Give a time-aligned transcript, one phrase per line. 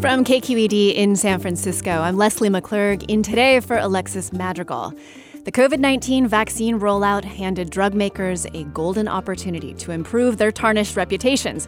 [0.00, 4.94] From KQED in San Francisco, I'm Leslie McClurg in today for Alexis Madrigal.
[5.44, 10.94] The COVID 19 vaccine rollout handed drug makers a golden opportunity to improve their tarnished
[10.94, 11.66] reputations.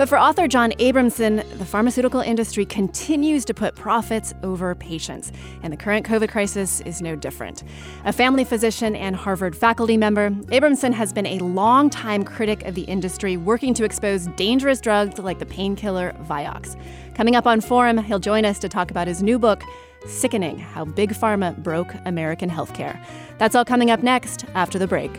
[0.00, 5.30] But for author John Abramson, the pharmaceutical industry continues to put profits over patients,
[5.62, 7.64] and the current COVID crisis is no different.
[8.06, 12.84] A family physician and Harvard faculty member, Abramson has been a longtime critic of the
[12.84, 16.80] industry, working to expose dangerous drugs like the painkiller Vioxx.
[17.14, 19.62] Coming up on Forum, he'll join us to talk about his new book,
[20.06, 22.98] Sickening How Big Pharma Broke American Healthcare.
[23.36, 25.12] That's all coming up next after the break.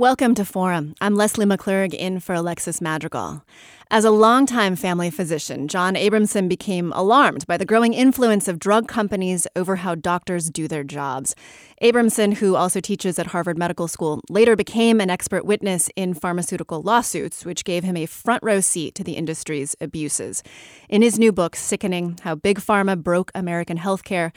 [0.00, 0.94] Welcome to Forum.
[1.00, 3.42] I'm Leslie McClurg in for Alexis Madrigal.
[3.90, 8.86] As a longtime family physician, John Abramson became alarmed by the growing influence of drug
[8.86, 11.34] companies over how doctors do their jobs.
[11.82, 16.80] Abramson, who also teaches at Harvard Medical School, later became an expert witness in pharmaceutical
[16.80, 20.44] lawsuits, which gave him a front row seat to the industry's abuses.
[20.88, 24.30] In his new book, Sickening How Big Pharma Broke American Healthcare,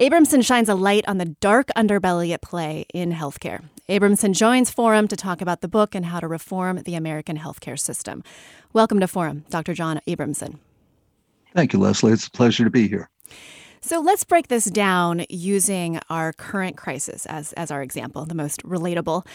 [0.00, 3.62] Abramson shines a light on the dark underbelly at play in healthcare.
[3.92, 7.78] Abramson joins Forum to talk about the book and how to reform the American healthcare
[7.78, 8.24] system.
[8.72, 9.74] Welcome to Forum, Dr.
[9.74, 10.60] John Abramson.
[11.54, 12.12] Thank you, Leslie.
[12.12, 13.10] It's a pleasure to be here.
[13.82, 18.62] So let's break this down using our current crisis as, as our example, the most
[18.62, 19.26] relatable.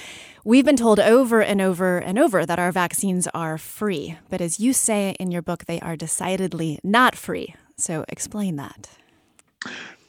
[0.43, 4.59] We've been told over and over and over that our vaccines are free, but as
[4.59, 7.53] you say in your book, they are decidedly not free.
[7.75, 8.89] So explain that.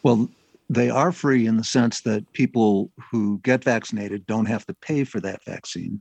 [0.02, 0.30] Well,
[0.68, 5.04] they are free in the sense that people who get vaccinated don't have to pay
[5.04, 6.00] for that vaccine,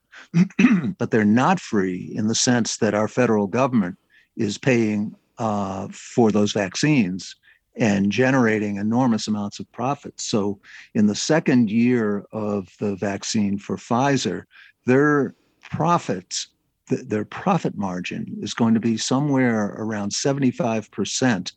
[0.97, 3.97] but they're not free in the sense that our federal government
[4.35, 7.35] is paying uh, for those vaccines
[7.77, 10.25] and generating enormous amounts of profits.
[10.25, 10.59] So,
[10.95, 14.43] in the second year of the vaccine for Pfizer,
[14.85, 15.35] their
[15.69, 16.47] profits,
[16.89, 21.51] th- their profit margin is going to be somewhere around 75%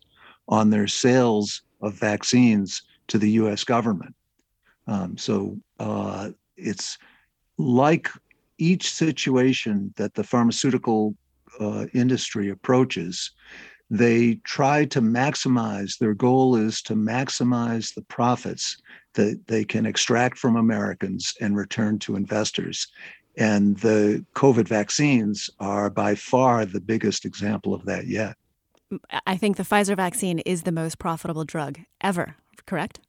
[0.48, 4.14] on their sales of vaccines to the US government.
[4.86, 6.98] Um, so uh, it's
[7.58, 8.08] like
[8.58, 11.14] each situation that the pharmaceutical
[11.58, 13.32] uh, industry approaches,
[13.90, 18.76] they try to maximize, their goal is to maximize the profits
[19.14, 22.86] that they can extract from Americans and return to investors.
[23.36, 28.36] And the COVID vaccines are by far the biggest example of that yet.
[29.26, 32.36] I think the Pfizer vaccine is the most profitable drug ever,
[32.66, 33.00] correct?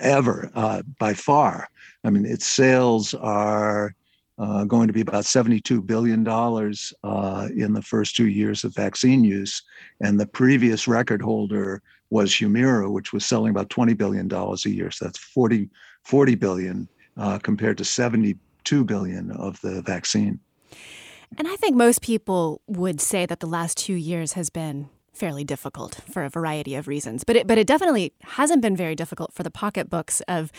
[0.00, 1.68] Ever, uh, by far.
[2.04, 3.94] I mean, its sales are
[4.38, 9.24] uh, going to be about $72 billion uh, in the first two years of vaccine
[9.24, 9.62] use.
[10.00, 14.90] And the previous record holder was Humira, which was selling about $20 billion a year.
[14.90, 15.68] So that's 40,
[16.04, 20.38] 40 billion uh, compared to 72 billion of the vaccine.
[21.38, 25.44] And I think most people would say that the last two years has been fairly
[25.44, 27.24] difficult for a variety of reasons.
[27.24, 30.50] But it, but it definitely hasn't been very difficult for the pocketbooks of,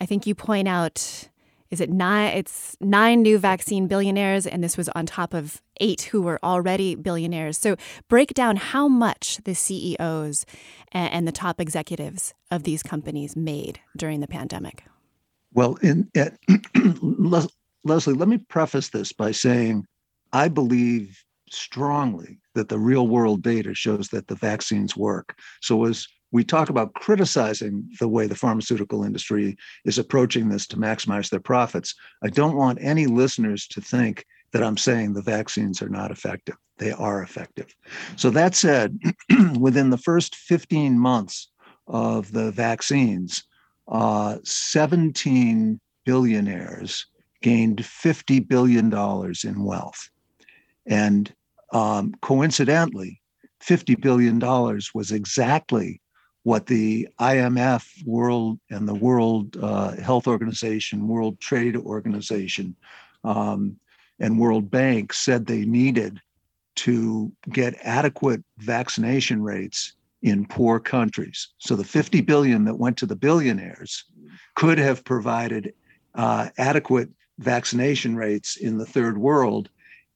[0.00, 1.28] I think you point out,
[1.70, 2.36] is it nine?
[2.36, 6.94] It's nine new vaccine billionaires, and this was on top of eight who were already
[6.94, 7.56] billionaires.
[7.56, 7.76] So
[8.08, 10.44] break down how much the CEOs
[10.92, 14.84] and, the top executives of these companies made during the pandemic.
[15.54, 16.10] Well, in,
[17.84, 19.86] Leslie, let me preface this by saying
[20.32, 25.38] I believe strongly that the real world data shows that the vaccines work.
[25.60, 30.76] So, as we talk about criticizing the way the pharmaceutical industry is approaching this to
[30.76, 31.94] maximize their profits,
[32.24, 36.56] I don't want any listeners to think that I'm saying the vaccines are not effective.
[36.78, 37.66] they are effective.
[38.16, 38.98] So that said,
[39.58, 41.48] within the first 15 months
[41.86, 43.44] of the vaccines,
[43.88, 47.06] uh, 17 billionaires
[47.42, 48.86] gained $50 billion
[49.44, 50.08] in wealth.
[50.86, 51.32] And
[51.72, 53.20] um, coincidentally,
[53.62, 54.38] $50 billion
[54.94, 56.00] was exactly
[56.42, 62.74] what the IMF World and the World uh, Health Organization, World Trade Organization,
[63.22, 63.76] um,
[64.18, 66.20] and World Bank said they needed
[66.74, 71.48] to get adequate vaccination rates in poor countries.
[71.58, 74.04] So the 50 billion that went to the billionaires
[74.54, 75.74] could have provided
[76.14, 77.08] uh, adequate
[77.38, 79.68] vaccination rates in the third world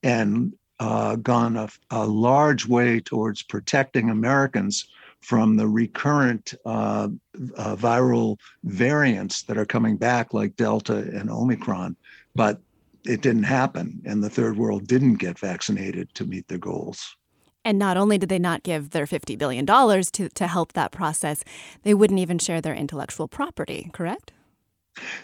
[0.07, 4.87] and uh, gone a, a, large way towards protecting Americans
[5.21, 7.09] from the recurrent uh,
[7.57, 11.97] uh, viral variants that are coming back, like Delta and Omicron.
[12.37, 12.61] But
[13.05, 17.17] it didn't happen, and the third world didn't get vaccinated to meet their goals.
[17.65, 21.43] And not only did they not give their $50 billion to, to help that process,
[21.83, 24.31] they wouldn't even share their intellectual property, correct?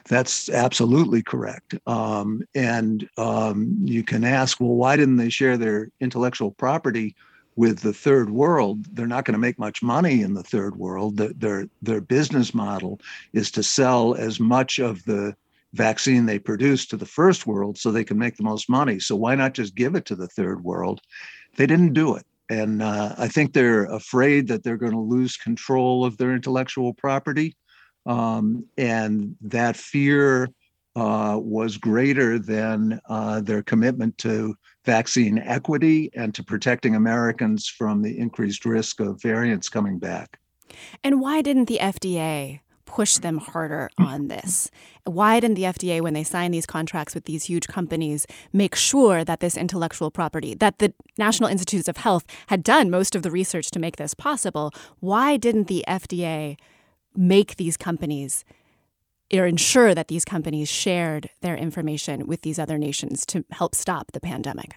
[0.08, 1.74] That's absolutely correct.
[1.86, 7.14] Um, and um, you can ask, well, why didn't they share their intellectual property
[7.56, 8.86] with the third world?
[8.94, 11.16] They're not going to make much money in the third world.
[11.16, 13.00] Their, their, their business model
[13.32, 15.34] is to sell as much of the
[15.74, 18.98] vaccine they produce to the first world so they can make the most money.
[19.00, 21.00] So why not just give it to the third world?
[21.56, 22.26] They didn't do it.
[22.50, 26.92] And uh, I think they're afraid that they're going to lose control of their intellectual
[26.92, 27.56] property.
[28.06, 30.48] Um, and that fear
[30.96, 34.54] uh, was greater than uh, their commitment to
[34.84, 40.38] vaccine equity and to protecting Americans from the increased risk of variants coming back.
[41.04, 44.70] And why didn't the FDA push them harder on this?
[45.04, 49.24] Why didn't the FDA, when they signed these contracts with these huge companies, make sure
[49.24, 53.30] that this intellectual property, that the National Institutes of Health had done most of the
[53.30, 54.72] research to make this possible?
[55.00, 56.58] Why didn't the FDA
[57.16, 58.44] make these companies
[59.32, 64.12] or ensure that these companies shared their information with these other nations to help stop
[64.12, 64.74] the pandemic?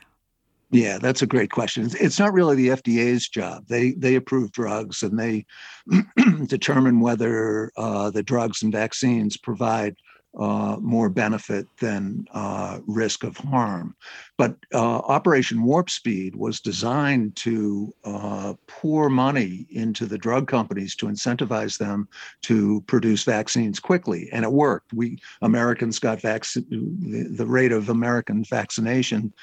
[0.71, 1.89] Yeah, that's a great question.
[1.99, 3.67] It's not really the FDA's job.
[3.67, 5.45] They they approve drugs and they
[6.47, 9.95] determine whether uh, the drugs and vaccines provide
[10.37, 13.95] uh, more benefit than uh, risk of harm.
[14.37, 20.95] But uh, Operation Warp Speed was designed to uh, pour money into the drug companies
[20.97, 22.07] to incentivize them
[22.43, 24.93] to produce vaccines quickly, and it worked.
[24.93, 26.65] We Americans got vaccine.
[26.69, 29.33] The, the rate of American vaccination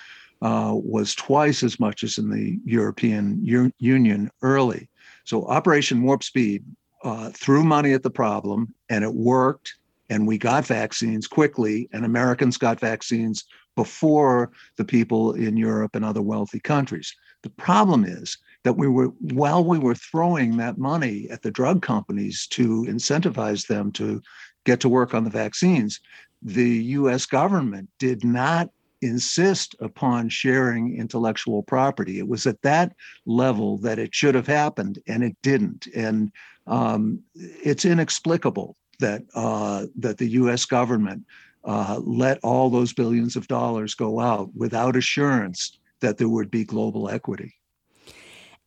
[0.43, 4.89] uh, was twice as much as in the European U- Union early.
[5.25, 6.65] So Operation Warp Speed
[7.05, 9.75] uh, threw money at the problem, and it worked
[10.13, 13.45] and we got vaccines quickly, and Americans got vaccines
[13.77, 17.17] before the people in Europe and other wealthy countries.
[17.43, 21.81] The problem is that we were, while we were throwing that money at the drug
[21.81, 24.21] companies to incentivize them to
[24.67, 25.99] get to work on the vaccines,
[26.43, 28.69] the US government did not
[29.01, 32.19] insist upon sharing intellectual property.
[32.19, 32.95] It was at that
[33.25, 35.87] level that it should have happened, and it didn't.
[35.95, 36.33] And
[36.67, 40.65] um, it's inexplicable that uh, that the U.S.
[40.65, 41.25] government
[41.65, 46.65] uh, let all those billions of dollars go out without assurance that there would be
[46.65, 47.55] global equity.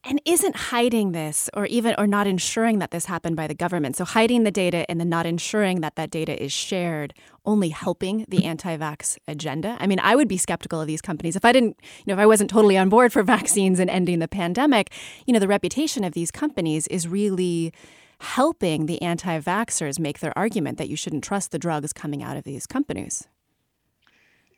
[0.08, 3.96] And isn't hiding this, or even or not ensuring that this happened by the government,
[3.96, 8.24] so hiding the data and then not ensuring that that data is shared, only helping
[8.30, 9.76] the anti-vax agenda?
[9.80, 12.20] I mean, I would be skeptical of these companies if I didn't, you know, if
[12.20, 14.92] I wasn't totally on board for vaccines and ending the pandemic.
[15.26, 17.74] You know, the reputation of these companies is really
[18.20, 22.38] helping the anti vaxxers make their argument that you shouldn't trust the drugs coming out
[22.38, 23.28] of these companies.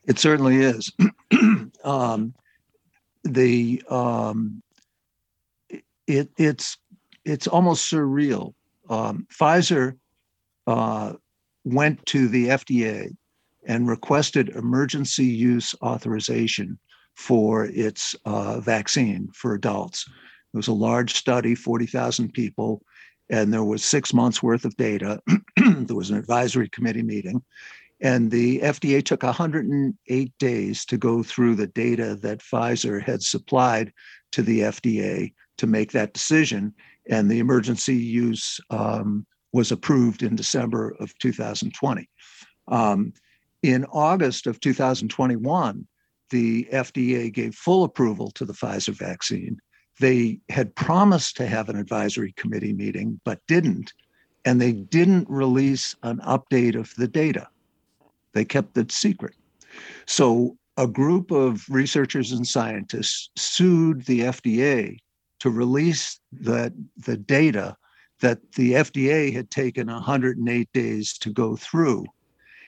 [0.04, 0.92] It certainly is.
[1.84, 2.34] um,
[3.24, 4.62] the um,
[6.06, 6.78] it, it's
[7.24, 8.54] it's almost surreal.
[8.88, 9.98] Um, Pfizer
[10.66, 11.12] uh,
[11.64, 13.14] went to the FDA
[13.66, 16.78] and requested emergency use authorization
[17.14, 20.06] for its uh, vaccine for adults.
[20.54, 22.80] It was a large study, 40,000 people
[23.30, 25.20] and there was six months worth of data.
[25.56, 27.42] there was an advisory committee meeting,
[28.00, 33.92] and the FDA took 108 days to go through the data that Pfizer had supplied
[34.32, 36.74] to the FDA to make that decision.
[37.10, 42.08] And the emergency use um, was approved in December of 2020.
[42.68, 43.12] Um,
[43.62, 45.86] in August of 2021,
[46.30, 49.58] the FDA gave full approval to the Pfizer vaccine.
[50.00, 53.92] They had promised to have an advisory committee meeting, but didn't.
[54.44, 57.48] And they didn't release an update of the data.
[58.32, 59.34] They kept it secret.
[60.06, 64.98] So a group of researchers and scientists sued the FDA
[65.40, 67.76] to release the, the data
[68.20, 72.04] that the FDA had taken 108 days to go through.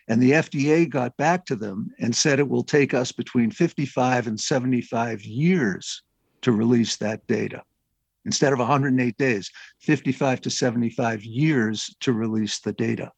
[0.08, 4.26] And the FDA got back to them and said it will take us between 55
[4.26, 6.02] and 75 years
[6.42, 7.62] to release that data.
[8.26, 13.10] Instead of 108 days, 55 to 75 years to release the data.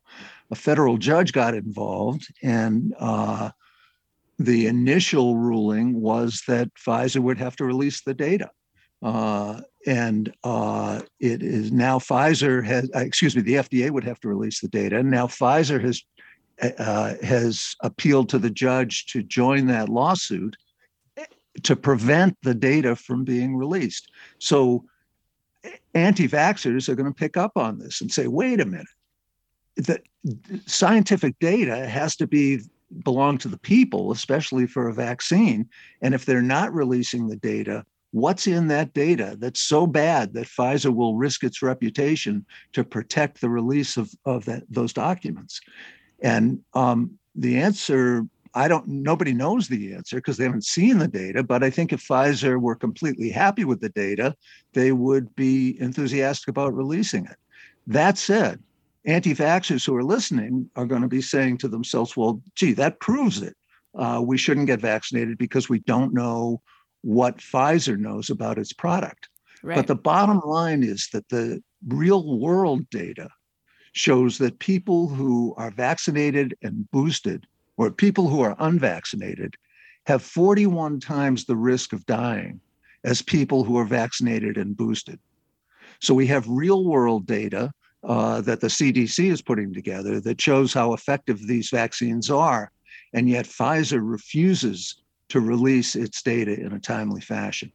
[0.50, 3.50] A federal judge got involved, and uh,
[4.38, 8.50] the initial ruling was that Pfizer would have to release the data.
[9.02, 14.21] Uh, and uh, it is now Pfizer has, uh, excuse me, the FDA would have
[14.21, 14.99] to release the data.
[14.99, 16.02] And now Pfizer has
[16.79, 20.57] uh, has appealed to the judge to join that lawsuit
[21.62, 24.11] to prevent the data from being released.
[24.38, 24.85] So
[25.94, 28.87] anti-vaxxers are going to pick up on this and say, wait a minute,
[29.76, 30.00] the
[30.66, 32.61] scientific data has to be
[33.04, 35.68] belong to the people, especially for a vaccine.
[36.00, 40.47] And if they're not releasing the data, what's in that data that's so bad that
[40.47, 42.44] Pfizer will risk its reputation
[42.75, 45.61] to protect the release of, of that, those documents?
[46.21, 51.09] And um, the answer, I don't, nobody knows the answer because they haven't seen the
[51.09, 51.42] data.
[51.42, 54.35] But I think if Pfizer were completely happy with the data,
[54.75, 57.37] they would be enthusiastic about releasing it.
[57.87, 58.61] That said,
[59.04, 63.00] anti vaxxers who are listening are going to be saying to themselves, well, gee, that
[63.00, 63.56] proves it.
[63.94, 66.61] Uh, we shouldn't get vaccinated because we don't know
[67.02, 69.28] what Pfizer knows about its product.
[69.62, 69.76] Right.
[69.76, 73.28] But the bottom line is that the real world data
[73.92, 79.55] shows that people who are vaccinated and boosted, or people who are unvaccinated,
[80.07, 82.61] have 41 times the risk of dying
[83.05, 85.19] as people who are vaccinated and boosted.
[86.00, 87.73] So we have real world data
[88.05, 92.71] uh, that the CDC is putting together that shows how effective these vaccines are.
[93.12, 94.97] And yet Pfizer refuses
[95.29, 97.73] to release its data in a timely fashion.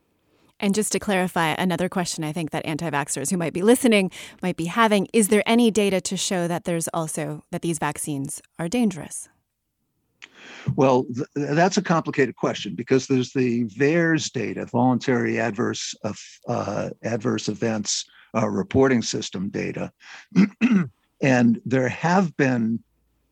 [0.59, 4.11] And just to clarify, another question I think that anti vaxxers who might be listening
[4.41, 8.41] might be having is there any data to show that there's also that these vaccines
[8.57, 9.29] are dangerous?
[10.75, 15.95] Well, th- that's a complicated question because there's the VAERS data, voluntary adverse
[16.47, 19.91] uh, adverse events uh, reporting system data,
[21.21, 22.83] and there have been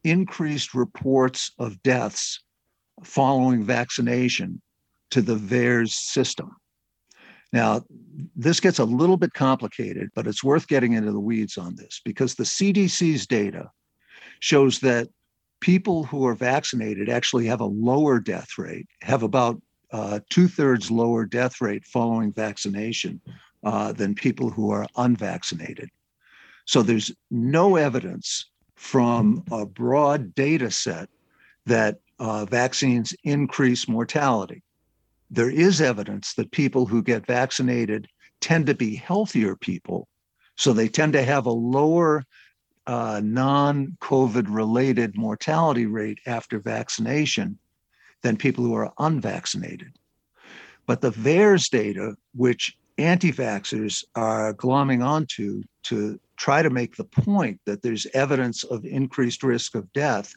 [0.04, 2.42] increased reports of deaths
[3.04, 4.62] following vaccination
[5.12, 6.56] to the VAERS system.
[7.52, 7.84] Now,
[8.36, 12.02] this gets a little bit complicated, but it's worth getting into the weeds on this
[12.04, 13.70] because the CDC's data
[14.40, 15.08] shows that
[15.66, 19.60] people who are vaccinated actually have a lower death rate, have about
[19.92, 23.20] uh, two thirds lower death rate following vaccination
[23.64, 25.90] uh, than people who are unvaccinated.
[26.66, 28.46] So there's no evidence
[28.76, 31.10] from a broad data set
[31.66, 34.62] that uh, vaccines increase mortality
[35.32, 38.08] there is evidence that people who get vaccinated
[38.42, 40.08] tend to be healthier people.
[40.56, 42.24] So they tend to have a lower
[42.88, 47.58] uh, non COVID related mortality rate after vaccination
[48.22, 49.98] than people who are unvaccinated.
[50.86, 57.04] But the VAERS data, which anti vaxxers are glomming onto to try to make the
[57.04, 60.34] point that there's evidence of increased risk of death,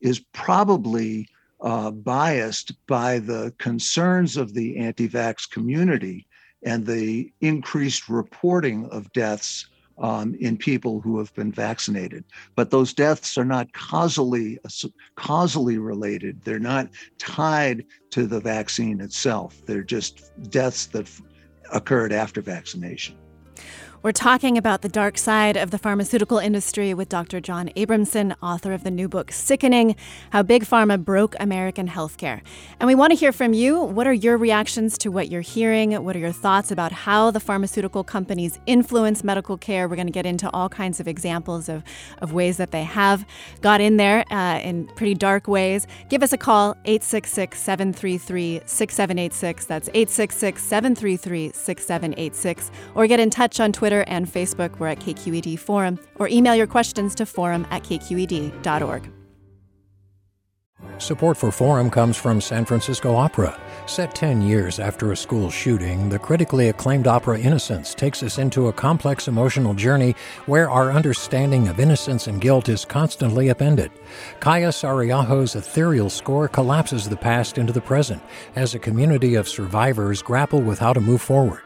[0.00, 1.28] is probably
[1.60, 6.26] uh, biased by the concerns of the anti vax community
[6.62, 9.66] and the increased reporting of deaths
[9.98, 12.24] um, in people who have been vaccinated.
[12.54, 14.58] But those deaths are not causally,
[15.16, 16.42] causally related.
[16.42, 16.88] They're not
[17.18, 19.56] tied to the vaccine itself.
[19.66, 21.10] They're just deaths that
[21.72, 23.16] occurred after vaccination.
[24.06, 27.40] We're talking about the dark side of the pharmaceutical industry with Dr.
[27.40, 29.96] John Abramson, author of the new book Sickening
[30.30, 32.40] How Big Pharma Broke American Healthcare.
[32.78, 33.82] And we want to hear from you.
[33.82, 35.90] What are your reactions to what you're hearing?
[36.04, 39.88] What are your thoughts about how the pharmaceutical companies influence medical care?
[39.88, 41.82] We're going to get into all kinds of examples of,
[42.18, 43.26] of ways that they have
[43.60, 45.84] got in there uh, in pretty dark ways.
[46.10, 49.64] Give us a call, 866 733 6786.
[49.64, 52.70] That's 866 733 6786.
[52.94, 54.78] Or get in touch on Twitter Twitter and Facebook.
[54.78, 59.10] We're at KQED Forum, or email your questions to forum at kqed.org.
[60.98, 63.58] Support for Forum comes from San Francisco Opera.
[63.86, 68.68] Set 10 years after a school shooting, the critically acclaimed opera Innocence takes us into
[68.68, 70.14] a complex emotional journey
[70.46, 73.90] where our understanding of innocence and guilt is constantly upended.
[74.40, 78.22] Kaija Saariaho's ethereal score collapses the past into the present
[78.54, 81.65] as a community of survivors grapple with how to move forward.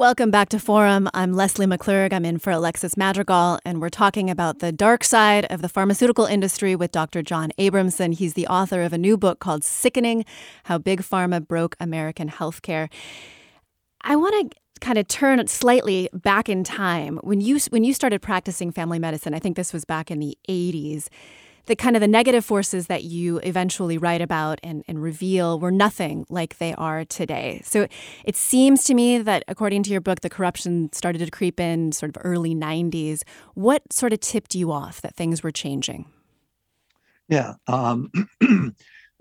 [0.00, 1.10] Welcome back to Forum.
[1.12, 2.14] I'm Leslie McClurg.
[2.14, 6.24] I'm in for Alexis Madrigal, and we're talking about the dark side of the pharmaceutical
[6.24, 7.20] industry with Dr.
[7.20, 8.14] John Abramson.
[8.14, 10.24] He's the author of a new book called Sickening
[10.64, 12.90] How Big Pharma Broke American Healthcare.
[14.00, 17.18] I want to kind of turn slightly back in time.
[17.18, 20.34] When you when you started practicing family medicine, I think this was back in the
[20.48, 21.08] 80s
[21.66, 25.70] the kind of the negative forces that you eventually write about and, and reveal were
[25.70, 27.60] nothing like they are today.
[27.64, 27.86] So
[28.24, 31.92] it seems to me that according to your book, the corruption started to creep in
[31.92, 33.22] sort of early 90s.
[33.54, 36.06] What sort of tipped you off that things were changing?
[37.28, 37.54] Yeah.
[37.68, 38.10] Um,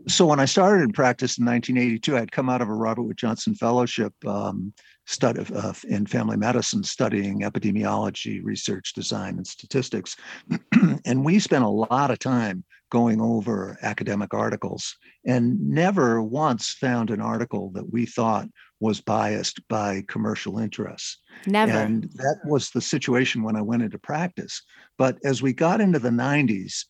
[0.08, 3.18] so when I started in practice in 1982, I'd come out of a Robert Wood
[3.18, 4.74] Johnson Fellowship um,
[5.06, 10.16] study uh, in family medicine, studying epidemiology, research design, and statistics,
[11.06, 17.12] and we spent a lot of time going over academic articles, and never once found
[17.12, 18.48] an article that we thought
[18.80, 21.18] was biased by commercial interests.
[21.46, 21.72] Never.
[21.72, 24.62] And that was the situation when I went into practice.
[24.98, 26.86] But as we got into the 90s,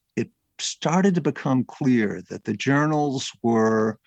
[0.62, 4.00] started to become clear that the journals were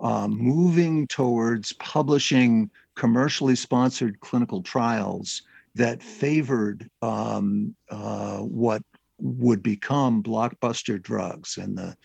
[0.00, 5.42] um, moving towards publishing commercially sponsored clinical trials
[5.74, 8.82] that favored um, uh, what
[9.18, 11.96] would become blockbuster drugs and the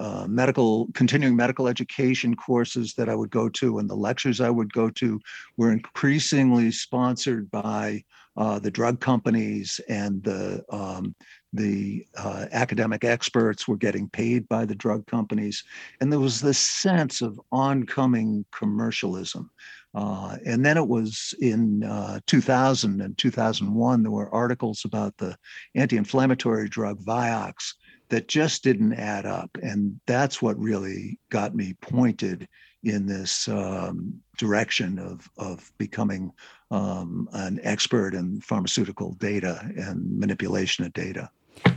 [0.00, 4.50] uh, medical continuing medical education courses that I would go to and the lectures I
[4.50, 5.20] would go to
[5.56, 8.02] were increasingly sponsored by
[8.36, 11.14] uh, the drug companies and the um,
[11.52, 15.64] the uh, academic experts were getting paid by the drug companies,
[16.00, 19.50] and there was this sense of oncoming commercialism.
[19.94, 25.36] Uh, and then it was in uh, 2000 and 2001, there were articles about the
[25.74, 27.74] anti inflammatory drug Vioxx
[28.08, 29.50] that just didn't add up.
[29.62, 32.48] And that's what really got me pointed
[32.84, 36.32] in this um, direction of, of becoming
[36.70, 41.30] um, an expert in pharmaceutical data and manipulation of data.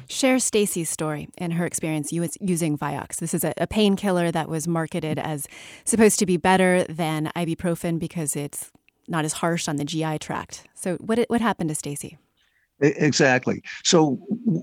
[0.07, 3.17] Share Stacy's story and her experience using Vioxx.
[3.17, 5.47] This is a, a painkiller that was marketed as
[5.83, 8.71] supposed to be better than ibuprofen because it's
[9.07, 10.67] not as harsh on the GI tract.
[10.73, 12.17] So, what what happened to Stacy?
[12.81, 13.61] Exactly.
[13.83, 14.15] So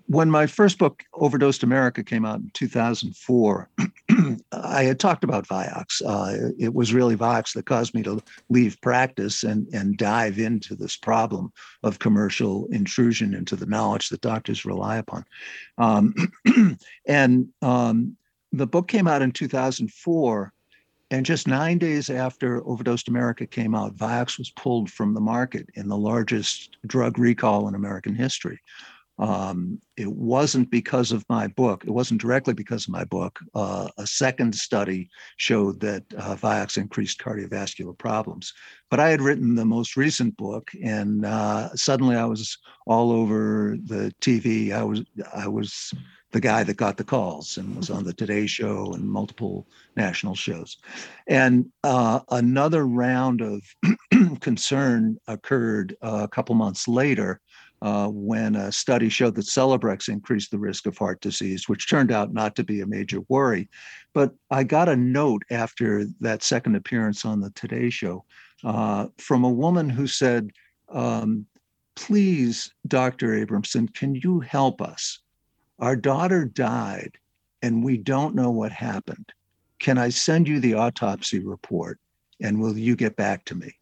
[0.07, 3.71] when my first book, Overdosed America, came out in 2004,
[4.53, 6.03] I had talked about Vioxx.
[6.05, 10.75] Uh, it was really Vioxx that caused me to leave practice and, and dive into
[10.77, 15.25] this problem of commercial intrusion into the knowledge that doctors rely upon.
[15.79, 16.15] Um,
[17.07, 18.17] and um,
[18.53, 20.53] the book came out in 2004
[21.13, 25.69] and just nine days after Overdosed America came out, Vioxx was pulled from the market
[25.75, 28.59] in the largest drug recall in American history.
[29.23, 31.85] Um, it wasn't because of my book.
[31.85, 33.39] It wasn't directly because of my book.
[33.55, 38.53] Uh, a second study showed that uh, Vioxx increased cardiovascular problems.
[38.91, 43.77] But I had written the most recent book, and uh, suddenly I was all over
[43.85, 44.73] the TV.
[44.73, 45.95] I was I was
[46.33, 50.35] the guy that got the calls and was on the Today Show and multiple national
[50.35, 50.79] shows.
[51.29, 53.63] And uh, another round of
[54.41, 57.41] concern occurred uh, a couple months later
[57.83, 62.13] uh, when a study showed that Celebrex increased the risk of heart disease, which turned
[62.13, 63.69] out not to be a major worry.
[64.15, 68.25] But I got a note after that second appearance on the Today Show
[68.63, 70.51] uh, from a woman who said,
[70.91, 71.45] um,
[71.97, 73.45] Please, Dr.
[73.45, 75.19] Abramson, can you help us?
[75.81, 77.19] Our daughter died
[77.63, 79.33] and we don't know what happened.
[79.81, 81.99] Can I send you the autopsy report
[82.41, 83.75] and will you get back to me?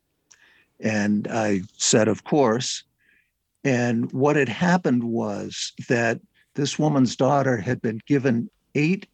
[0.81, 2.85] And I said, Of course.
[3.65, 6.21] And what had happened was that
[6.55, 9.07] this woman's daughter had been given eight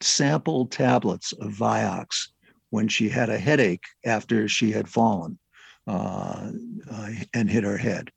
[0.00, 2.28] sample tablets of Vioxx
[2.70, 5.38] when she had a headache after she had fallen
[5.86, 6.50] uh,
[6.90, 8.10] uh, and hit her head.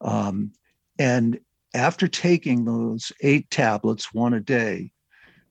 [0.00, 0.52] Um,
[0.98, 1.38] and
[1.74, 4.92] after taking those eight tablets, one a day,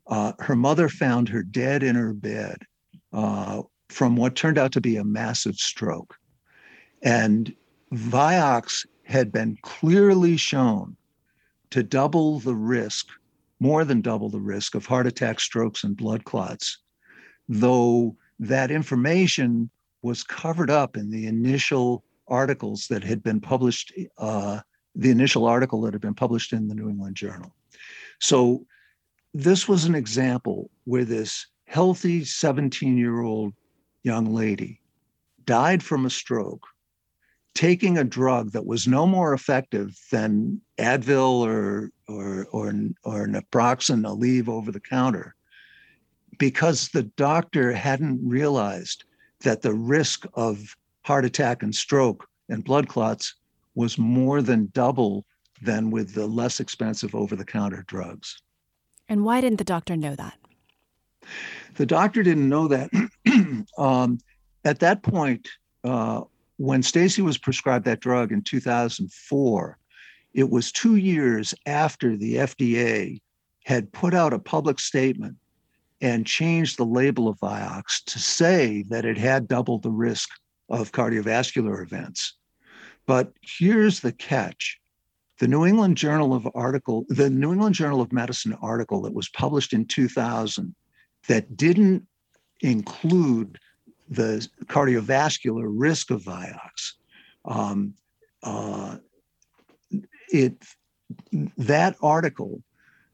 [0.07, 2.57] uh, her mother found her dead in her bed
[3.13, 6.15] uh, from what turned out to be a massive stroke.
[7.03, 7.53] And
[7.93, 10.95] Vioxx had been clearly shown
[11.69, 13.07] to double the risk,
[13.59, 16.79] more than double the risk of heart attack, strokes, and blood clots,
[17.47, 19.69] though that information
[20.01, 24.59] was covered up in the initial articles that had been published, uh,
[24.93, 27.53] the initial article that had been published in the New England Journal.
[28.19, 28.65] So
[29.33, 33.53] this was an example where this healthy 17 year old
[34.03, 34.81] young lady
[35.45, 36.67] died from a stroke
[37.57, 42.71] taking a drug that was no more effective than Advil or or or
[43.03, 45.35] or naproxen, Aleve over the counter,
[46.37, 49.05] because the doctor hadn't realized
[49.39, 53.33] that the risk of heart attack and stroke and blood clots
[53.73, 55.25] was more than double
[55.63, 58.39] than with the less expensive over the counter drugs.
[59.09, 60.37] And why didn't the doctor know that?
[61.73, 62.91] The doctor didn't know that.
[63.79, 64.19] um,
[64.63, 65.47] at that point,
[65.83, 66.21] uh,
[66.57, 69.77] when Stacy was prescribed that drug in 2004,
[70.33, 73.21] it was two years after the FDA
[73.63, 75.35] had put out a public statement
[76.01, 80.29] and changed the label of Vioxx to say that it had doubled the risk
[80.69, 82.33] of cardiovascular events.
[83.05, 84.79] But here's the catch.
[85.39, 89.29] The New England Journal of article, the New England Journal of Medicine article that was
[89.29, 90.75] published in 2000
[91.27, 92.07] that didn't
[92.61, 93.59] include
[94.09, 96.93] the cardiovascular risk of Vioxx.
[97.45, 97.93] Um,
[98.43, 98.97] uh,
[100.29, 100.63] it
[101.57, 102.61] that article,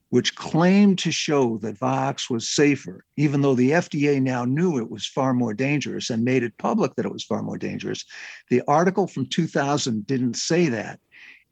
[0.09, 4.89] which claimed to show that Vioxx was safer, even though the FDA now knew it
[4.89, 8.05] was far more dangerous and made it public that it was far more dangerous,
[8.49, 10.99] the article from 2000 didn't say that.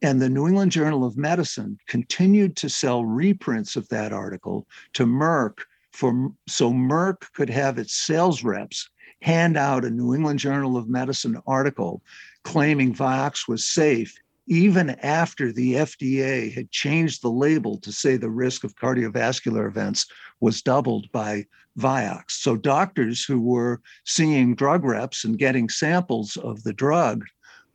[0.04, 5.06] And the New England Journal of Medicine continued to sell reprints of that article to
[5.06, 5.60] Merck
[5.91, 8.89] for so Merck could have its sales reps
[9.21, 12.01] hand out a New England Journal of Medicine article
[12.43, 14.15] claiming Vioxx was safe,
[14.47, 20.07] even after the FDA had changed the label to say the risk of cardiovascular events
[20.39, 21.45] was doubled by
[21.77, 22.31] Vioxx.
[22.31, 27.23] So doctors who were seeing drug reps and getting samples of the drug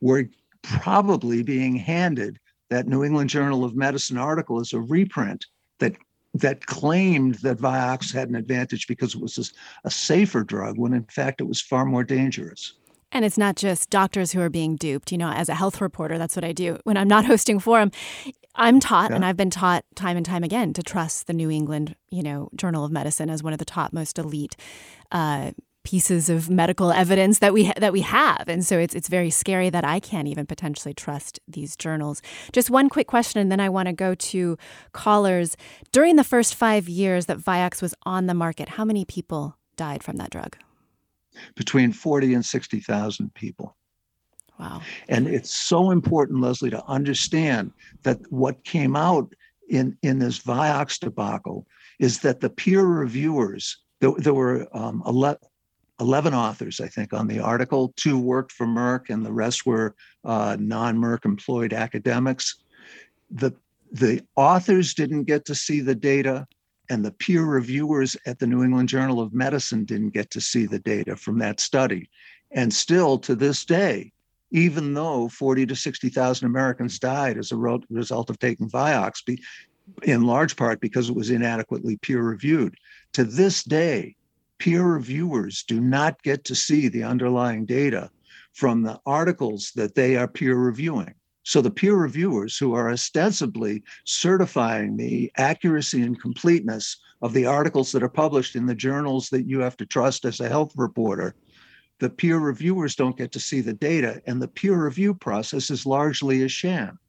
[0.01, 0.29] were
[0.61, 5.45] probably being handed that New England Journal of Medicine article as a reprint
[5.79, 5.95] that
[6.39, 11.03] that claimed that Vioxx had an advantage because it was a safer drug when in
[11.05, 12.73] fact it was far more dangerous.
[13.11, 15.11] And it's not just doctors who are being duped.
[15.11, 16.77] You know, as a health reporter, that's what I do.
[16.83, 17.91] When I'm not hosting forum,
[18.55, 19.15] I'm taught, yeah.
[19.15, 22.49] and I've been taught time and time again, to trust the New England, you know,
[22.55, 24.55] Journal of Medicine as one of the top, most elite
[25.11, 25.51] uh,
[25.87, 29.29] pieces of medical evidence that we ha- that we have, and so it's it's very
[29.29, 32.21] scary that I can't even potentially trust these journals.
[32.51, 34.57] Just one quick question, and then I want to go to
[34.91, 35.55] callers.
[35.93, 40.03] During the first five years that Vioxx was on the market, how many people died
[40.03, 40.57] from that drug?
[41.55, 43.77] Between forty and sixty thousand people.
[44.59, 44.81] Wow.
[45.07, 47.71] And it's so important, Leslie, to understand
[48.03, 49.31] that what came out
[49.69, 51.65] in, in this Vioxx debacle
[51.99, 55.37] is that the peer reviewers, there, there were um, 11,
[55.99, 57.93] 11 authors, I think, on the article.
[57.95, 62.55] Two worked for Merck, and the rest were uh, non Merck employed academics.
[63.31, 63.53] The,
[63.91, 66.47] the authors didn't get to see the data,
[66.89, 70.65] and the peer reviewers at the New England Journal of Medicine didn't get to see
[70.65, 72.09] the data from that study.
[72.51, 74.13] And still to this day,
[74.51, 77.57] even though 40 to 60,000 Americans died as a
[77.89, 79.37] result of taking Vioxx,
[80.03, 82.75] in large part because it was inadequately peer reviewed,
[83.13, 84.15] to this day,
[84.59, 88.09] peer reviewers do not get to see the underlying data
[88.53, 91.13] from the articles that they are peer reviewing.
[91.43, 97.91] So the peer reviewers who are ostensibly certifying the accuracy and completeness of the articles
[97.91, 101.35] that are published in the journals that you have to trust as a health reporter,
[101.99, 105.85] the peer reviewers don't get to see the data, and the peer review process is
[105.85, 106.99] largely a sham.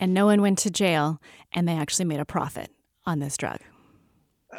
[0.00, 1.20] And no one went to jail,
[1.52, 2.70] and they actually made a profit
[3.04, 3.60] on this drug.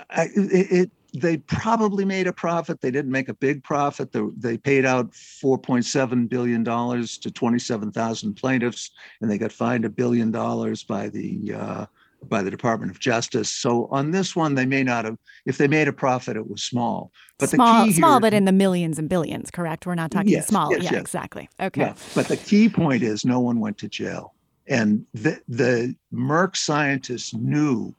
[0.10, 2.82] I, it, it, they probably made a profit.
[2.82, 4.12] They didn't make a big profit.
[4.12, 10.32] They, they paid out $4.7 billion to 27,000 plaintiffs, and they got fined a billion
[10.32, 11.86] dollars by the uh,
[12.24, 13.50] by the Department of Justice.
[13.50, 15.18] So on this one, they may not have.
[15.46, 17.12] If they made a profit, it was small.
[17.38, 19.52] But small, the key small, here, but in the millions and billions.
[19.52, 19.86] Correct?
[19.86, 20.72] We're not talking yes, small.
[20.72, 21.02] Yes, yeah, yes.
[21.02, 21.50] exactly.
[21.60, 21.82] Okay.
[21.82, 21.94] Yeah.
[22.16, 24.34] But the key point is, no one went to jail,
[24.68, 27.94] and the the Merck scientists knew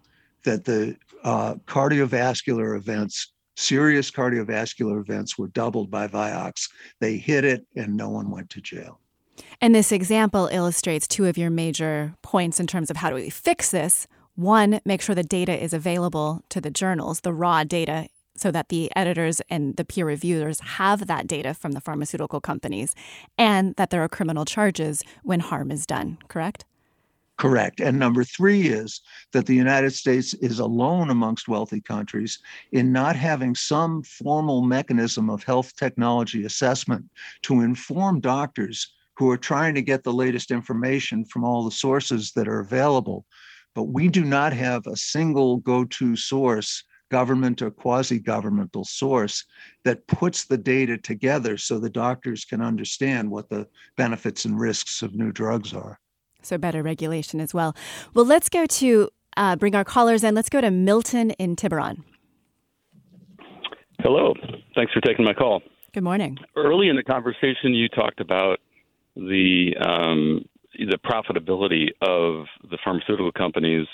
[0.45, 6.69] that the uh, cardiovascular events, serious cardiovascular events, were doubled by Vioxx.
[7.01, 9.01] They hit it, and no one went to jail.
[9.61, 13.31] And this example illustrates two of your major points in terms of how do we
[13.31, 14.07] fix this.
[14.35, 18.69] One, make sure the data is available to the journals, the raw data, so that
[18.69, 22.95] the editors and the peer reviewers have that data from the pharmaceutical companies,
[23.37, 26.65] and that there are criminal charges when harm is done, correct?
[27.39, 27.79] Correct.
[27.79, 29.01] And number three is
[29.33, 32.41] that the United States is alone amongst wealthy countries
[32.73, 37.05] in not having some formal mechanism of health technology assessment
[37.43, 42.33] to inform doctors who are trying to get the latest information from all the sources
[42.33, 43.25] that are available.
[43.73, 49.45] But we do not have a single go to source, government or quasi governmental source,
[49.85, 55.03] that puts the data together so the doctors can understand what the benefits and risks
[55.03, 56.01] of new drugs are.
[56.43, 57.75] So, better regulation as well.
[58.15, 60.35] Well, let's go to uh, bring our callers in.
[60.35, 62.05] Let's go to Milton in Tiburon.
[64.01, 64.35] Hello.
[64.75, 65.63] Thanks for taking my call.
[65.93, 66.39] Good morning.
[66.55, 68.59] Early in the conversation, you talked about
[69.17, 73.87] the um, the profitability of the pharmaceutical companies.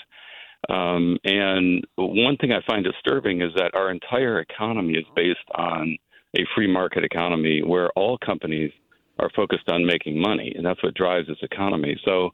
[0.69, 5.97] Um, and one thing I find disturbing is that our entire economy is based on
[6.35, 8.71] a free market economy where all companies
[9.19, 11.99] are focused on making money, and that's what drives this economy.
[12.05, 12.31] So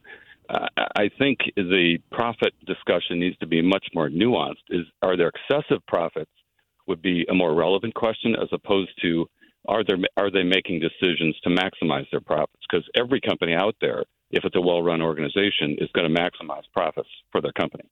[0.50, 4.65] uh, I think the profit discussion needs to be much more nuanced.
[4.70, 6.32] Is are there excessive profits?
[6.88, 9.30] Would be a more relevant question as opposed to
[9.67, 12.63] are there are they making decisions to maximize their profits?
[12.70, 17.10] Because every company out there, if it's a well-run organization, is going to maximize profits
[17.32, 17.84] for their company.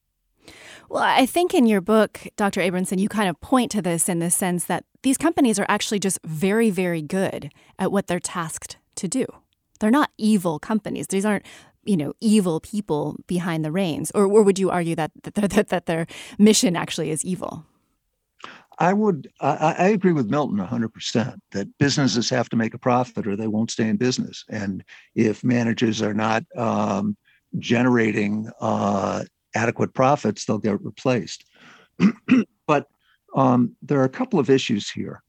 [0.89, 2.61] Well, I think in your book, Dr.
[2.61, 5.99] Abramson, you kind of point to this in the sense that these companies are actually
[5.99, 9.25] just very, very good at what they're tasked to do.
[9.79, 11.07] They're not evil companies.
[11.07, 11.45] These aren't,
[11.85, 14.11] you know, evil people behind the reins.
[14.13, 16.07] Or, or would you argue that, that, that, that their
[16.37, 17.65] mission actually is evil?
[18.79, 23.27] I would, I, I, agree with Milton 100% that businesses have to make a profit
[23.27, 24.45] or they won't stay in business.
[24.47, 24.85] And
[25.15, 27.17] if managers are not um,
[27.57, 31.45] generating uh, adequate profits, they'll get replaced.
[32.67, 32.87] but
[33.35, 35.21] um, there are a couple of issues here.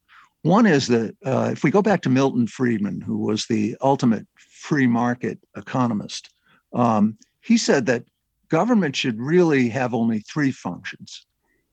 [0.43, 4.27] One is that uh, if we go back to Milton Friedman, who was the ultimate
[4.37, 6.29] free market economist,
[6.73, 8.05] um, he said that
[8.49, 11.25] government should really have only three functions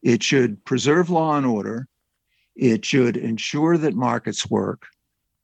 [0.02, 1.88] it should preserve law and order,
[2.56, 4.86] it should ensure that markets work,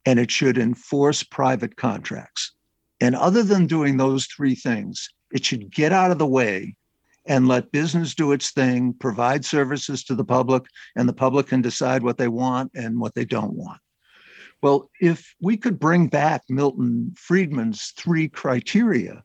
[0.06, 2.52] and it should enforce private contracts.
[3.00, 6.76] And other than doing those three things, it should get out of the way
[7.26, 10.64] and let business do its thing, provide services to the public,
[10.96, 13.80] and the public can decide what they want and what they don't want.
[14.62, 19.22] Well, if we could bring back Milton Friedman's three criteria,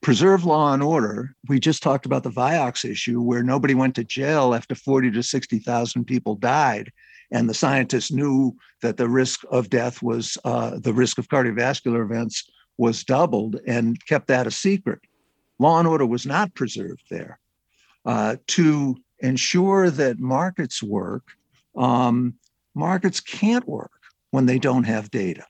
[0.00, 4.04] preserve law and order, we just talked about the Vioxx issue where nobody went to
[4.04, 6.90] jail after 40 to 60,000 people died.
[7.30, 12.02] And the scientists knew that the risk of death was, uh, the risk of cardiovascular
[12.02, 15.00] events was doubled and kept that a secret
[15.60, 17.38] law and order was not preserved there.
[18.04, 21.22] Uh, to ensure that markets work,
[21.76, 22.34] um,
[22.74, 23.92] markets can't work
[24.30, 25.44] when they don't have data.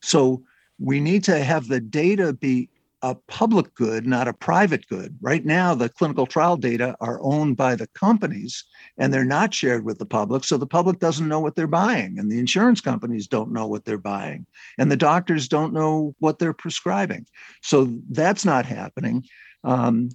[0.00, 0.42] So
[0.78, 2.70] we need to have the data be
[3.02, 5.16] a public good, not a private good.
[5.22, 8.64] Right now, the clinical trial data are owned by the companies
[8.98, 10.44] and they're not shared with the public.
[10.44, 13.84] So the public doesn't know what they're buying, and the insurance companies don't know what
[13.84, 14.46] they're buying,
[14.78, 17.26] and the doctors don't know what they're prescribing.
[17.62, 19.24] So that's not happening.
[19.64, 20.10] Um,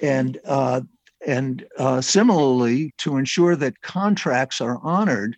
[0.00, 0.82] and uh,
[1.26, 5.36] and uh, similarly, to ensure that contracts are honored,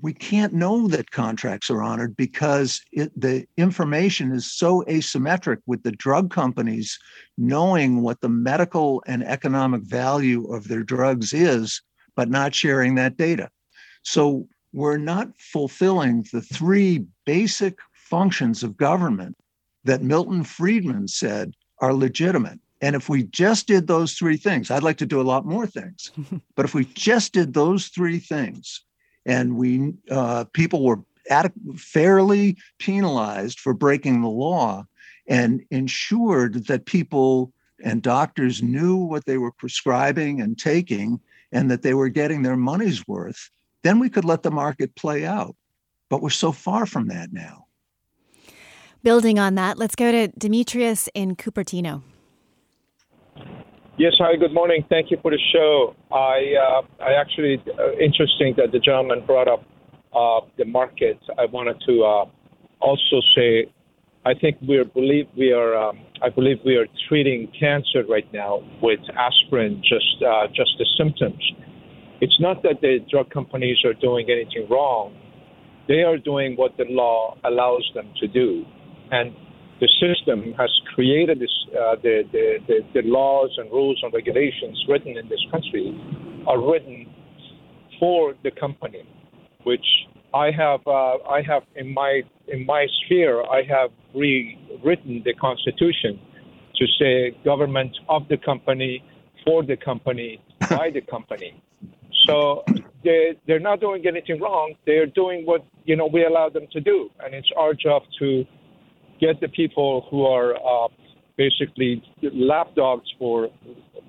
[0.00, 5.82] we can't know that contracts are honored because it, the information is so asymmetric with
[5.82, 6.98] the drug companies
[7.36, 11.82] knowing what the medical and economic value of their drugs is,
[12.16, 13.48] but not sharing that data.
[14.02, 19.36] So we're not fulfilling the three basic functions of government
[19.84, 22.60] that Milton Friedman said are legitimate.
[22.80, 25.66] And if we just did those three things, I'd like to do a lot more
[25.66, 26.12] things,
[26.54, 28.82] but if we just did those three things,
[29.26, 34.86] and we uh, people were ad- fairly penalized for breaking the law,
[35.26, 37.52] and ensured that people
[37.84, 41.20] and doctors knew what they were prescribing and taking,
[41.52, 43.50] and that they were getting their money's worth,
[43.82, 45.54] then we could let the market play out.
[46.10, 47.66] But we're so far from that now.
[49.08, 52.02] Building on that, let's go to Demetrius in Cupertino.
[53.96, 54.84] Yes, hi, good morning.
[54.90, 55.96] Thank you for the show.
[56.12, 59.64] I, uh, I actually, uh, interesting that the gentleman brought up
[60.14, 61.18] uh, the market.
[61.38, 62.24] I wanted to uh,
[62.80, 63.72] also say,
[64.26, 68.30] I think we are believe we are, um, I believe we are treating cancer right
[68.34, 71.42] now with aspirin, just, uh, just the symptoms.
[72.20, 75.16] It's not that the drug companies are doing anything wrong.
[75.88, 78.66] They are doing what the law allows them to do.
[79.10, 79.34] And
[79.80, 84.84] the system has created this, uh, the, the, the, the, laws and rules and regulations
[84.88, 85.96] written in this country
[86.46, 87.06] are written
[88.00, 89.02] for the company,
[89.64, 89.84] which
[90.34, 96.20] I have, uh, I have in my, in my sphere, I have rewritten the Constitution
[96.76, 99.02] to say government of the company,
[99.44, 100.40] for the company,
[100.70, 101.62] by the company.
[102.26, 102.64] So
[103.04, 104.74] they they're not doing anything wrong.
[104.86, 108.44] They're doing what you know we allow them to do, and it's our job to
[109.20, 110.88] get the people who are uh,
[111.36, 113.48] basically lapdogs for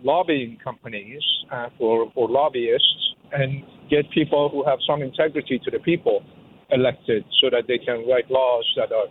[0.03, 5.79] lobbying companies, uh, for for lobbyists, and get people who have some integrity to the
[5.79, 6.23] people
[6.71, 9.09] elected, so that they can write laws that are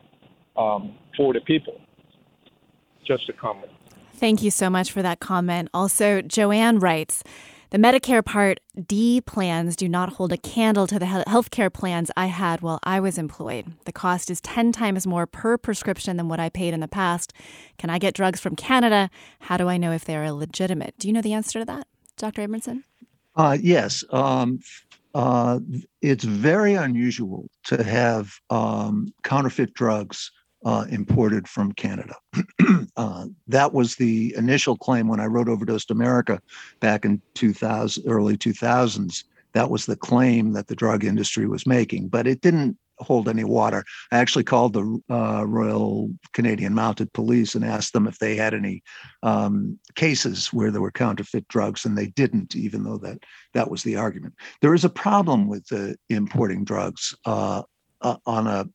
[0.62, 1.80] um, for the people.
[3.06, 3.70] Just a comment.
[4.14, 5.70] Thank you so much for that comment.
[5.72, 7.22] Also, Joanne writes.
[7.70, 12.24] The Medicare Part D plans do not hold a candle to the healthcare plans I
[12.26, 13.66] had while I was employed.
[13.85, 17.35] The cost is 10 times more per prescription than what I paid in the past.
[17.76, 19.11] Can I get drugs from Canada?
[19.40, 20.94] How do I know if they are legitimate?
[20.98, 22.48] Do you know the answer to that, Dr.
[22.48, 22.85] Abramson?
[23.37, 24.02] Uh, yes.
[24.12, 24.61] Um,
[25.14, 25.61] uh,
[26.00, 30.33] it's very unusual to have um, counterfeit drugs
[30.64, 32.14] uh, imported from Canada.
[32.97, 36.40] uh, that was the initial claim when I wrote Overdosed America
[36.81, 39.25] back in 2000, early 2000s.
[39.53, 43.44] That was the claim that the drug industry was making, but it didn't hold any
[43.44, 43.85] water.
[44.11, 48.55] I actually called the uh, Royal Canadian Mounted Police and asked them if they had
[48.55, 48.83] any
[49.23, 53.18] um, cases where there were counterfeit drugs, and they didn't, even though that
[53.55, 54.35] that was the argument.
[54.61, 57.62] There is a problem with the importing drugs uh,
[58.01, 58.66] uh, on a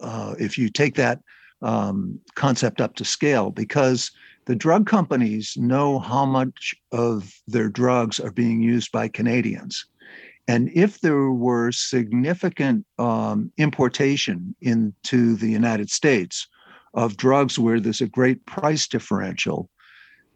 [0.00, 1.20] uh, if you take that
[1.62, 4.10] um, concept up to scale because
[4.46, 9.86] the drug companies know how much of their drugs are being used by Canadians.
[10.48, 16.48] And if there were significant um, importation into the United States
[16.94, 19.70] of drugs where there's a great price differential,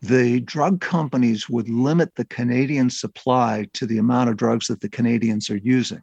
[0.01, 4.89] the drug companies would limit the Canadian supply to the amount of drugs that the
[4.89, 6.03] Canadians are using.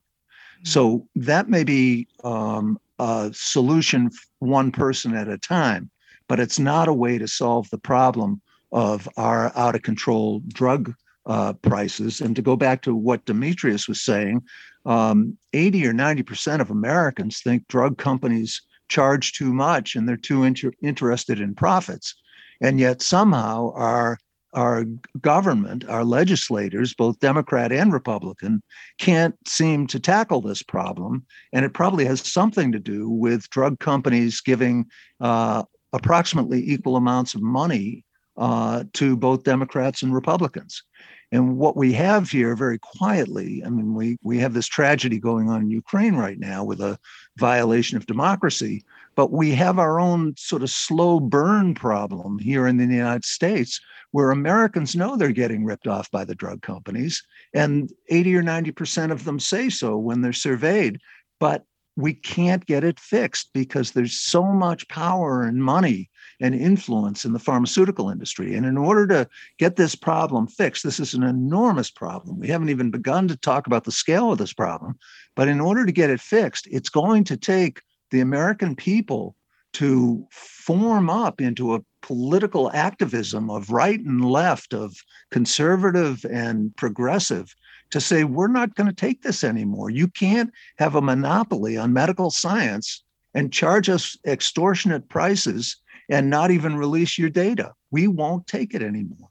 [0.65, 5.89] So that may be um, a solution one person at a time,
[6.27, 10.93] but it's not a way to solve the problem of our out of control drug
[11.25, 12.21] uh, prices.
[12.21, 14.41] And to go back to what Demetrius was saying,
[14.85, 20.43] um, 80 or 90% of Americans think drug companies charge too much and they're too
[20.43, 22.15] inter- interested in profits.
[22.61, 24.17] And yet somehow our
[24.53, 24.85] our
[25.21, 28.61] government, our legislators, both Democrat and Republican,
[28.99, 31.25] can't seem to tackle this problem.
[31.51, 34.85] And it probably has something to do with drug companies giving
[35.19, 38.03] uh, approximately equal amounts of money
[38.37, 40.83] uh, to both Democrats and Republicans.
[41.31, 45.49] And what we have here very quietly, I mean, we, we have this tragedy going
[45.49, 46.99] on in Ukraine right now with a
[47.37, 48.83] violation of democracy,
[49.15, 53.81] but we have our own sort of slow burn problem here in the United States
[54.13, 57.23] where Americans know they're getting ripped off by the drug companies,
[57.55, 60.99] and 80 or 90% of them say so when they're surveyed.
[61.39, 67.25] But we can't get it fixed because there's so much power and money and influence
[67.25, 68.53] in the pharmaceutical industry.
[68.53, 72.39] And in order to get this problem fixed, this is an enormous problem.
[72.39, 74.95] We haven't even begun to talk about the scale of this problem.
[75.35, 79.35] But in order to get it fixed, it's going to take the American people
[79.73, 84.95] to form up into a political activism of right and left, of
[85.31, 87.53] conservative and progressive,
[87.89, 89.89] to say, we're not going to take this anymore.
[89.89, 95.77] You can't have a monopoly on medical science and charge us extortionate prices
[96.09, 97.71] and not even release your data.
[97.91, 99.29] We won't take it anymore.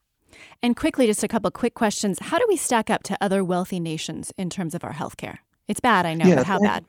[0.62, 2.18] And quickly, just a couple quick questions.
[2.20, 5.38] How do we stack up to other wealthy nations in terms of our healthcare?
[5.68, 6.84] It's bad, I know, yeah, but how bad?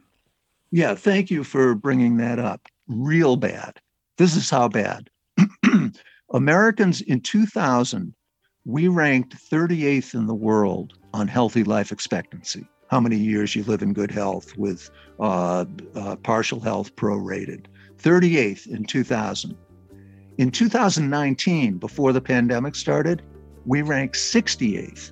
[0.71, 2.67] Yeah, thank you for bringing that up.
[2.87, 3.79] Real bad.
[4.17, 5.09] This is how bad.
[6.33, 8.13] Americans in 2000,
[8.65, 12.67] we ranked 38th in the world on healthy life expectancy.
[12.89, 15.65] How many years you live in good health with uh,
[15.95, 17.65] uh, partial health prorated.
[18.01, 19.55] 38th in 2000.
[20.37, 23.21] In 2019, before the pandemic started,
[23.65, 25.11] we ranked 68th.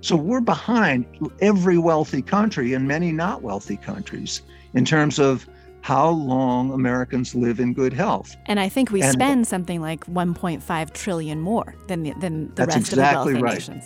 [0.00, 1.06] So we're behind
[1.40, 4.42] every wealthy country and many not wealthy countries
[4.74, 5.48] in terms of
[5.84, 8.38] how long Americans live in good health.
[8.46, 12.64] And I think we and spend something like 1.5 trillion more than the, than the
[12.64, 13.54] rest exactly of the wealthy right.
[13.54, 13.84] nations.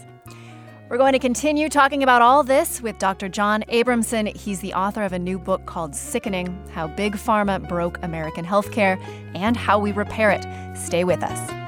[0.88, 3.28] We're going to continue talking about all this with Dr.
[3.28, 4.34] John Abramson.
[4.36, 8.96] He's the author of a new book called Sickening How Big Pharma Broke American Healthcare
[9.34, 10.46] and How We Repair It.
[10.76, 11.67] Stay with us.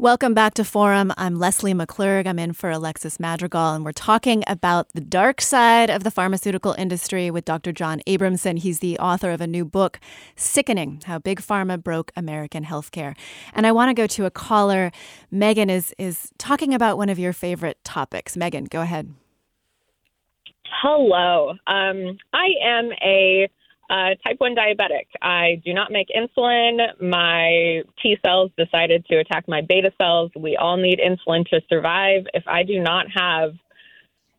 [0.00, 1.12] Welcome back to Forum.
[1.18, 2.26] I'm Leslie McClurg.
[2.26, 6.74] I'm in for Alexis Madrigal, and we're talking about the dark side of the pharmaceutical
[6.78, 7.70] industry with Dr.
[7.70, 8.58] John Abramson.
[8.58, 10.00] He's the author of a new book,
[10.36, 13.14] Sickening How Big Pharma Broke American Healthcare.
[13.52, 14.90] And I want to go to a caller.
[15.30, 18.38] Megan is, is talking about one of your favorite topics.
[18.38, 19.12] Megan, go ahead.
[20.80, 21.50] Hello.
[21.66, 23.50] Um, I am a
[23.90, 25.06] uh, type 1 diabetic.
[25.20, 26.78] I do not make insulin.
[27.00, 30.30] My T cells decided to attack my beta cells.
[30.36, 32.22] We all need insulin to survive.
[32.32, 33.54] If I do not have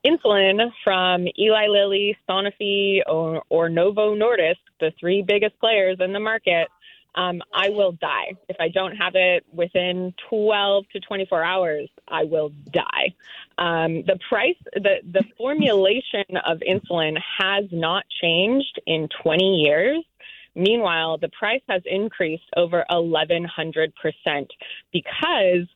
[0.06, 6.20] insulin from Eli Lilly, Sanofi, or, or Novo Nordisk, the three biggest players in the
[6.20, 6.70] market,
[7.16, 8.34] um, I will die.
[8.48, 13.14] If I don't have it within 12 to 24 hours, I will die.
[13.62, 20.04] Um, the price, the, the formulation of insulin has not changed in 20 years.
[20.56, 23.46] Meanwhile, the price has increased over 1,100%
[24.92, 25.68] because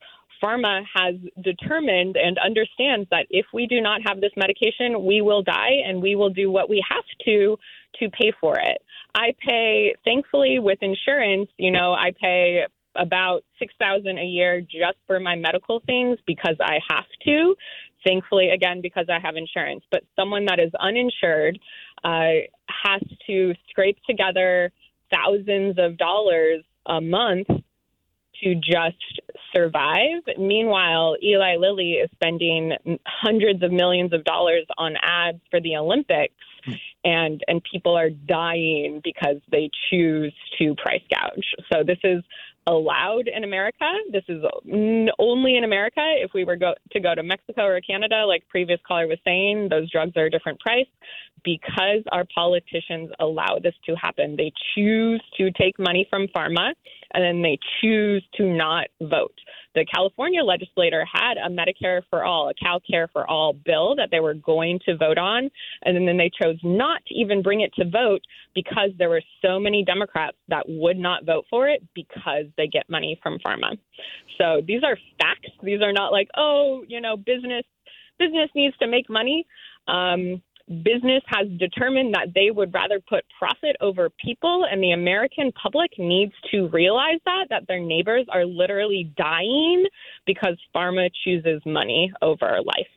[0.43, 5.43] pharma has determined and understands that if we do not have this medication, we will
[5.43, 7.57] die and we will do what we have to
[7.99, 8.81] to pay for it.
[9.13, 12.65] I pay, thankfully, with insurance, you know, I pay
[12.95, 17.55] about 6000 a year just for my medical things because I have to.
[18.05, 19.83] Thankfully, again, because I have insurance.
[19.91, 21.57] But someone that is uninsured
[22.03, 24.71] uh, has to scrape together
[25.13, 27.47] thousands of dollars a month
[28.43, 29.21] to just
[29.55, 30.21] survive.
[30.37, 32.73] Meanwhile, Eli Lilly is spending
[33.05, 36.33] hundreds of millions of dollars on ads for the Olympics,
[37.03, 41.45] and and people are dying because they choose to price gouge.
[41.71, 42.23] So this is
[42.67, 43.85] allowed in America.
[44.11, 44.43] This is
[45.19, 46.01] only in America.
[46.01, 49.67] If we were go, to go to Mexico or Canada, like previous caller was saying,
[49.69, 50.87] those drugs are a different price.
[51.43, 56.73] Because our politicians allow this to happen, they choose to take money from pharma
[57.15, 59.33] and then they choose to not vote
[59.75, 64.09] the California legislator had a Medicare for all, a Cal Care for all bill that
[64.09, 65.49] they were going to vote on.
[65.83, 68.21] And then they chose not to even bring it to vote
[68.55, 72.89] because there were so many Democrats that would not vote for it because they get
[72.89, 73.77] money from pharma.
[74.37, 75.51] So these are facts.
[75.61, 77.63] These are not like, oh, you know, business
[78.17, 79.45] business needs to make money.
[79.89, 85.51] Um, business has determined that they would rather put profit over people and the American
[85.51, 89.85] public needs to realize that that their neighbors are literally dying
[90.25, 92.87] because pharma chooses money over life.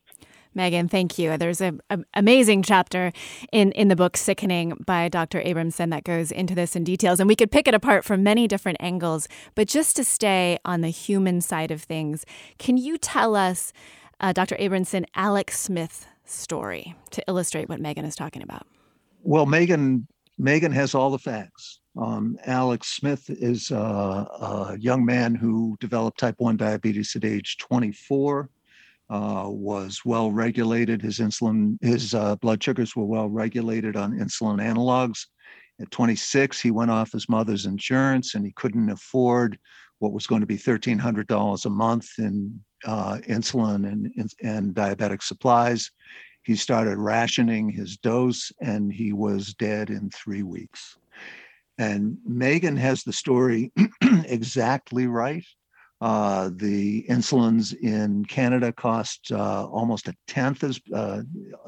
[0.55, 1.37] Megan, thank you.
[1.37, 1.81] There's an
[2.15, 3.13] amazing chapter
[3.53, 5.41] in, in the book Sickening by Dr.
[5.41, 7.21] Abramson that goes into this in details.
[7.21, 9.29] And we could pick it apart from many different angles.
[9.55, 12.25] But just to stay on the human side of things,
[12.59, 13.73] can you tell us,
[14.21, 14.57] uh, Dr.
[14.57, 18.67] Abramson, Alex Smith story to illustrate what Megan is talking about?
[19.23, 20.07] Well, Megan
[20.39, 21.81] Megan has all the facts.
[21.97, 27.57] Um, Alex Smith is a, a, young man who developed type 1 diabetes at age
[27.59, 28.49] 24,
[29.11, 31.03] uh, was well regulated.
[31.03, 35.27] His insulin, his uh, blood sugars were well regulated on insulin analogs.
[35.81, 39.59] At 26, he went off his mother's insurance and he couldn't afford
[39.99, 45.91] what was going to be $1,300 a month in uh, insulin and, and diabetic supplies.
[46.43, 50.97] He started rationing his dose and he was dead in three weeks.
[51.79, 53.73] And Megan has the story
[54.03, 55.45] exactly right.
[56.01, 61.23] Uh, the insulins in Canada cost uh, almost a tenth as uh,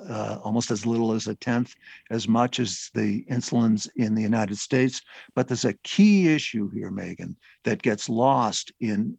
[0.09, 1.75] uh, almost as little as a tenth
[2.11, 5.03] as much as the insulins in the United States.
[5.35, 9.19] But there's a key issue here, Megan, that gets lost in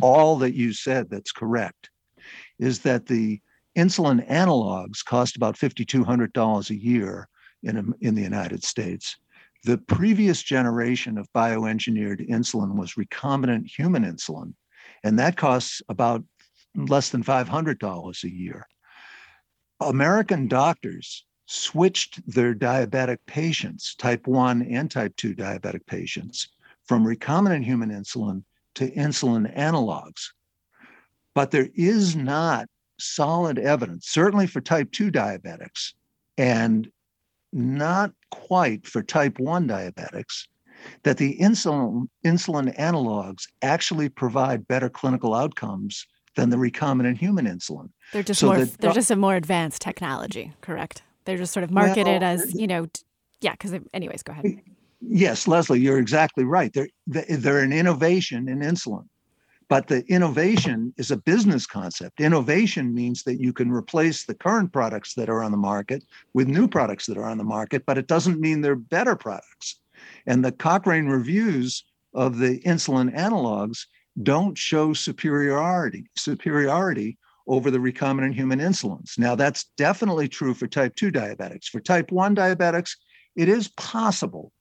[0.00, 1.08] all that you said.
[1.10, 1.90] That's correct.
[2.58, 3.40] Is that the
[3.76, 7.28] insulin analogs cost about $5,200 a year
[7.62, 9.16] in, in the United States.
[9.64, 14.54] The previous generation of bioengineered insulin was recombinant human insulin,
[15.04, 16.24] and that costs about
[16.74, 18.66] less than $500 a year.
[19.80, 26.48] American doctors switched their diabetic patients, type 1 and type 2 diabetic patients,
[26.86, 28.42] from recombinant human insulin
[28.78, 30.28] to insulin analogs.
[31.34, 32.66] But there is not
[32.98, 35.92] solid evidence, certainly for type 2 diabetics,
[36.36, 36.90] and
[37.52, 40.46] not quite for type 1 diabetics,
[41.02, 46.06] that the insulin, insulin analogs actually provide better clinical outcomes
[46.36, 47.90] than the recombinant human insulin.
[48.12, 51.02] They're just so more, they're just a more advanced technology, correct?
[51.24, 52.86] They're just sort of marketed well, as, you know,
[53.40, 54.60] yeah, because anyways, go ahead.
[55.00, 56.72] Yes, Leslie, you're exactly right.
[56.72, 59.06] They're, they're an innovation in insulin.
[59.68, 62.20] But the innovation is a business concept.
[62.20, 66.48] Innovation means that you can replace the current products that are on the market with
[66.48, 69.80] new products that are on the market, but it doesn't mean they're better products.
[70.26, 71.84] And the Cochrane reviews
[72.14, 73.80] of the insulin analogs
[74.22, 79.18] don't show superiority, superiority over the recombinant human insulins.
[79.18, 81.66] Now, that's definitely true for type 2 diabetics.
[81.66, 82.92] For type 1 diabetics,
[83.36, 84.52] it is possible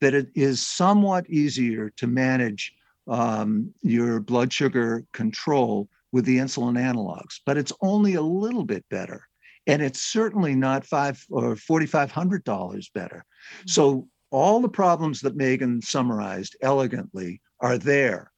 [0.00, 2.72] that it is somewhat easier to manage
[3.06, 8.84] um, your blood sugar control with the insulin analogs, but it's only a little bit
[8.88, 9.26] better.
[9.66, 13.16] And it's certainly not five or $4,500 better.
[13.16, 13.66] Mm-hmm.
[13.66, 18.30] So all the problems that Megan summarized elegantly are there.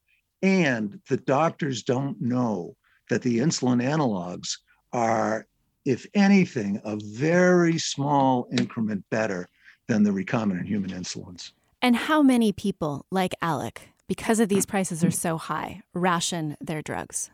[0.43, 2.77] And the doctors don't know
[3.11, 4.59] that the insulin analogs
[4.93, 5.47] are,
[5.85, 9.49] if anything, a very small increment better
[9.89, 11.53] than the recombinant human insulins.
[11.82, 16.82] And how many people, like Alec, because of these prices are so high, ration their
[16.82, 17.30] drugs?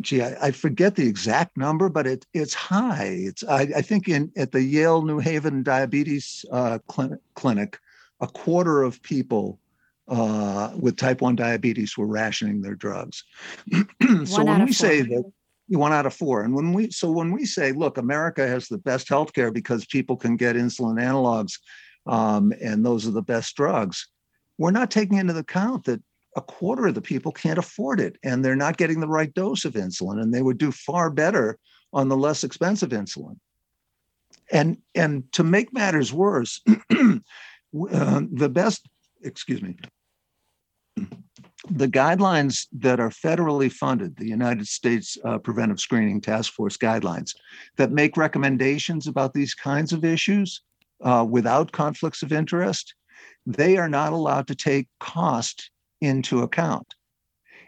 [0.00, 3.16] Gee, I, I forget the exact number, but it, it's high.
[3.20, 7.78] It's I, I think in at the Yale New Haven Diabetes uh, clinic, clinic,
[8.20, 9.60] a quarter of people
[10.08, 13.24] uh, with type 1 diabetes were rationing their drugs.
[14.24, 15.32] so when we say that
[15.78, 18.78] one out of four, and when we so when we say, look, America has the
[18.78, 21.58] best healthcare because people can get insulin analogs,
[22.06, 24.06] um, and those are the best drugs
[24.58, 26.00] we're not taking into account that
[26.36, 29.64] a quarter of the people can't afford it and they're not getting the right dose
[29.64, 31.58] of insulin and they would do far better
[31.92, 33.36] on the less expensive insulin.
[34.50, 37.20] And and to make matters worse uh,
[37.72, 38.88] the best
[39.22, 39.76] excuse me
[41.70, 47.34] the guidelines that are federally funded the united states uh, preventive screening task force guidelines
[47.76, 50.62] that make recommendations about these kinds of issues
[51.02, 52.94] uh, without conflicts of interest
[53.46, 56.94] they are not allowed to take cost into account.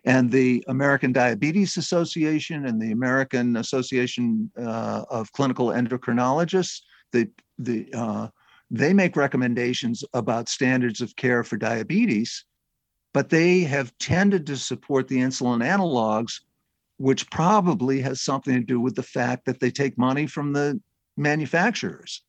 [0.04, 6.80] And the American Diabetes Association and the American Association uh, of Clinical Endocrinologists,
[7.12, 7.28] the,
[7.58, 8.28] the, uh,
[8.70, 12.44] they make recommendations about standards of care for diabetes,
[13.14, 16.40] but they have tended to support the insulin analogs,
[16.98, 20.78] which probably has something to do with the fact that they take money from the
[21.16, 22.22] manufacturers.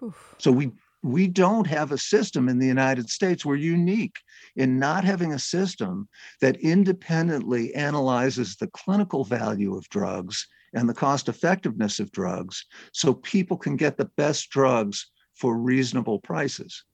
[0.00, 0.14] Whew.
[0.38, 0.72] So we
[1.04, 3.44] we don't have a system in the United States.
[3.44, 4.18] We're unique
[4.54, 6.08] in not having a system
[6.40, 13.14] that independently analyzes the clinical value of drugs and the cost effectiveness of drugs so
[13.14, 16.84] people can get the best drugs for reasonable prices.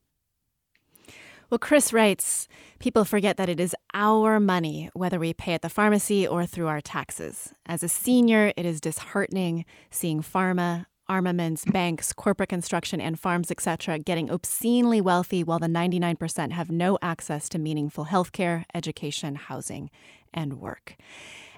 [1.51, 2.46] Well, Chris writes
[2.78, 6.66] people forget that it is our money, whether we pay at the pharmacy or through
[6.66, 7.55] our taxes.
[7.64, 13.99] As a senior, it is disheartening seeing pharma armaments, banks, corporate construction, and farms, etc.,
[13.99, 19.88] getting obscenely wealthy while the 99% have no access to meaningful healthcare, education, housing,
[20.33, 20.97] and work.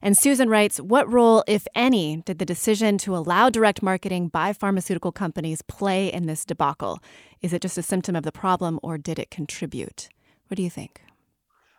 [0.03, 4.53] And Susan writes What role, if any, did the decision to allow direct marketing by
[4.53, 7.01] pharmaceutical companies play in this debacle?
[7.43, 10.09] Is it just a symptom of the problem or did it contribute?
[10.49, 11.03] What do you think?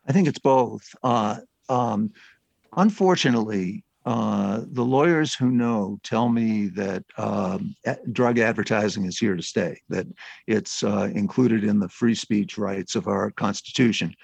[0.08, 0.96] I think it's both.
[1.04, 1.38] Uh,
[1.70, 2.12] um,
[2.76, 7.76] unfortunately, uh, the lawyers who know tell me that um,
[8.12, 10.08] drug advertising is here to stay, that
[10.48, 14.16] it's uh, included in the free speech rights of our Constitution.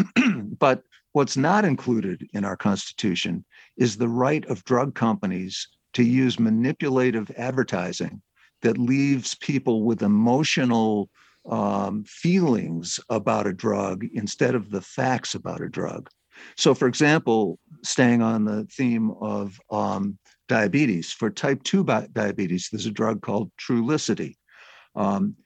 [0.58, 0.82] but
[1.16, 3.42] what's not included in our Constitution
[3.78, 8.20] is the right of drug companies to use manipulative advertising
[8.60, 11.08] that leaves people with emotional
[11.50, 16.10] um, feelings about a drug instead of the facts about a drug.
[16.54, 22.84] So, for example, staying on the theme of um, diabetes, for type 2 diabetes, there's
[22.84, 24.34] a drug called Trulicity.
[24.94, 25.36] Um,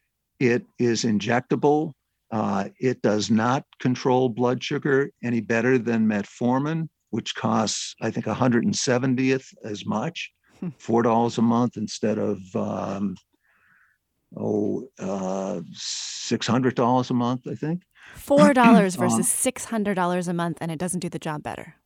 [0.40, 1.92] it is injectable.
[2.30, 8.26] Uh, it does not control blood sugar any better than metformin, which costs, I think,
[8.26, 10.68] 170th as much, hmm.
[10.78, 13.16] $4 a month instead of um,
[14.36, 17.82] oh, uh, $600 a month, I think.
[18.14, 21.76] Four dollars versus six hundred dollars a month, and it doesn't do the job better.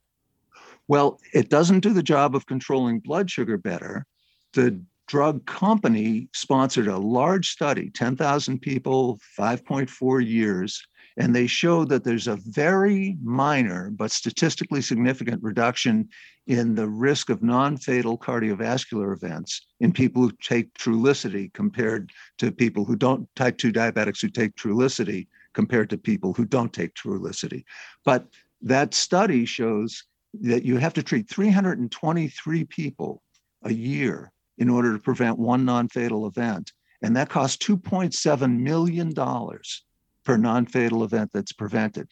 [0.88, 4.06] Well, it doesn't do the job of controlling blood sugar better.
[4.52, 10.82] The drug company sponsored a large study 10,000 people, 5.4 years
[11.16, 16.08] and they showed that there's a very minor but statistically significant reduction
[16.46, 22.84] in the risk of non-fatal cardiovascular events in people who take Trulicity compared to people
[22.84, 27.64] who don't type 2 diabetics who take Trulicity compared to people who don't take Trulicity.
[28.04, 28.26] But
[28.62, 30.04] that study shows
[30.40, 33.22] that you have to treat 323 people
[33.62, 36.72] a year in order to prevent one non-fatal event
[37.04, 39.84] and that costs 2.7 million dollars
[40.24, 42.08] per non-fatal event that's prevented.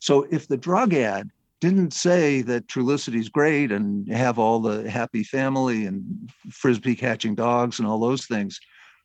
[0.00, 1.30] So if the drug ad
[1.60, 7.34] didn't say that Trulicity is great and have all the happy family and frisbee catching
[7.34, 8.60] dogs and all those things,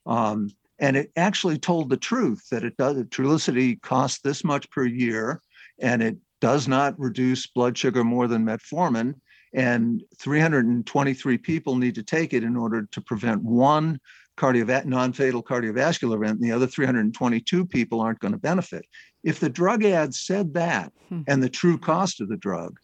[0.05, 4.85] um, and it actually told the truth that it does Trulicity costs this much per
[4.85, 5.41] year,
[5.79, 9.15] and it does not reduce blood sugar more than metformin,
[9.53, 13.99] and 323 people need to take it in order to prevent one
[14.37, 18.85] cardiova- non-fatal cardiovascular event and the other 322 people aren't going to benefit.
[19.23, 21.21] If the drug ad said that hmm.
[21.27, 22.79] and the true cost of the drug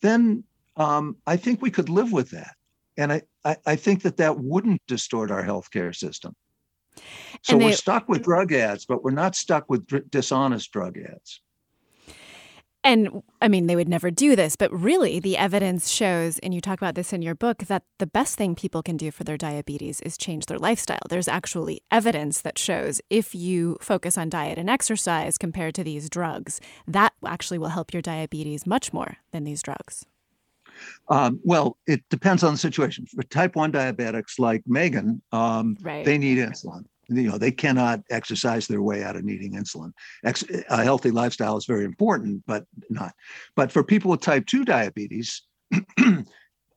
[0.00, 0.42] then
[0.76, 2.54] um, i think we could live with that.
[2.96, 6.34] And I, I, I think that that wouldn't distort our healthcare system.
[7.42, 10.98] So they, we're stuck with drug ads but we're not stuck with dr- dishonest drug
[10.98, 11.40] ads
[12.84, 16.60] and I mean, they would never do this, but really the evidence shows, and you
[16.60, 19.36] talk about this in your book, that the best thing people can do for their
[19.36, 21.00] diabetes is change their lifestyle.
[21.08, 26.10] There's actually evidence that shows if you focus on diet and exercise compared to these
[26.10, 30.04] drugs, that actually will help your diabetes much more than these drugs.
[31.08, 33.06] Um, well, it depends on the situation.
[33.06, 36.04] For type 1 diabetics like Megan, um, right.
[36.04, 39.92] they need insulin you know they cannot exercise their way out of needing insulin.
[40.24, 43.12] Ex- a healthy lifestyle is very important but not.
[43.56, 45.42] But for people with type 2 diabetes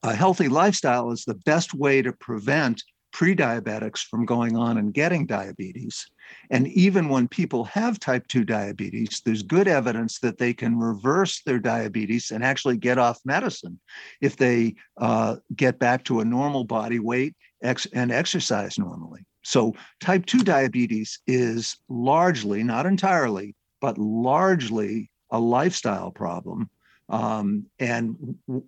[0.03, 5.25] a healthy lifestyle is the best way to prevent pre-diabetics from going on and getting
[5.25, 6.05] diabetes.
[6.51, 11.41] And even when people have type 2 diabetes there's good evidence that they can reverse
[11.45, 13.79] their diabetes and actually get off medicine
[14.21, 19.75] if they uh, get back to a normal body weight ex- and exercise normally so,
[20.01, 26.67] type 2 diabetes is largely, not entirely, but largely a lifestyle problem.
[27.09, 28.17] Um, and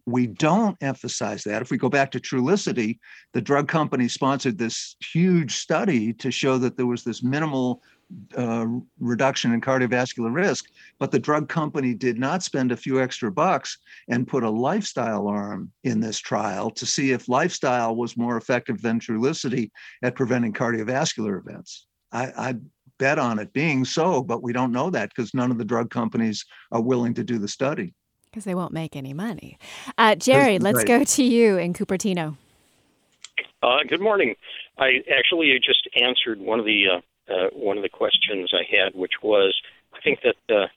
[0.05, 1.63] we don't emphasize that.
[1.63, 2.99] If we go back to Trulicity,
[3.33, 7.81] the drug company sponsored this huge study to show that there was this minimal
[8.35, 8.65] uh,
[8.99, 10.65] reduction in cardiovascular risk,
[10.99, 13.77] but the drug company did not spend a few extra bucks
[14.07, 18.81] and put a lifestyle arm in this trial to see if lifestyle was more effective
[18.81, 19.71] than Trulicity
[20.03, 21.87] at preventing cardiovascular events.
[22.11, 22.55] I, I
[22.97, 25.89] bet on it being so, but we don't know that because none of the drug
[25.89, 27.93] companies are willing to do the study.
[28.25, 29.57] Because they won't make any money.
[29.97, 30.87] Uh, Jerry, let's right.
[30.87, 32.37] go to you in Cupertino.
[33.61, 34.35] Uh, good morning.
[34.77, 39.13] I actually just answered one of the uh, one of the questions I had, which
[39.21, 39.53] was
[39.93, 40.67] I think that uh,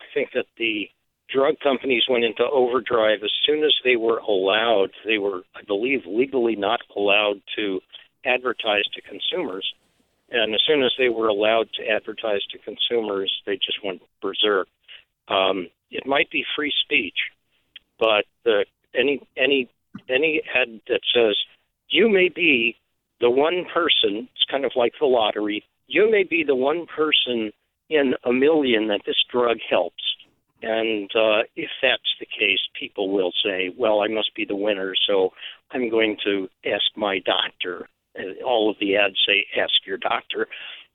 [0.00, 0.88] I think that the
[1.32, 4.90] drug companies went into overdrive as soon as they were allowed.
[5.04, 7.80] They were, I believe, legally not allowed to
[8.24, 9.66] advertise to consumers,
[10.30, 14.68] and as soon as they were allowed to advertise to consumers, they just went berserk.
[15.28, 17.16] Um, it might be free speech,
[17.98, 19.68] but uh, any any
[20.08, 21.36] any ad that says
[21.88, 22.76] you may be
[23.20, 27.52] the one person, it's kind of like the lottery, you may be the one person
[27.90, 30.02] in a million that this drug helps.
[30.62, 34.94] And uh, if that's the case, people will say, well, I must be the winner,
[35.06, 35.30] so
[35.72, 37.88] I'm going to ask my doctor.
[38.46, 40.46] All of the ads say, ask your doctor.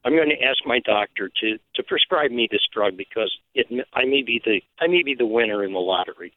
[0.05, 4.05] I'm going to ask my doctor to, to prescribe me this drug because it, I
[4.05, 6.33] may be the I may be the winner in the lottery.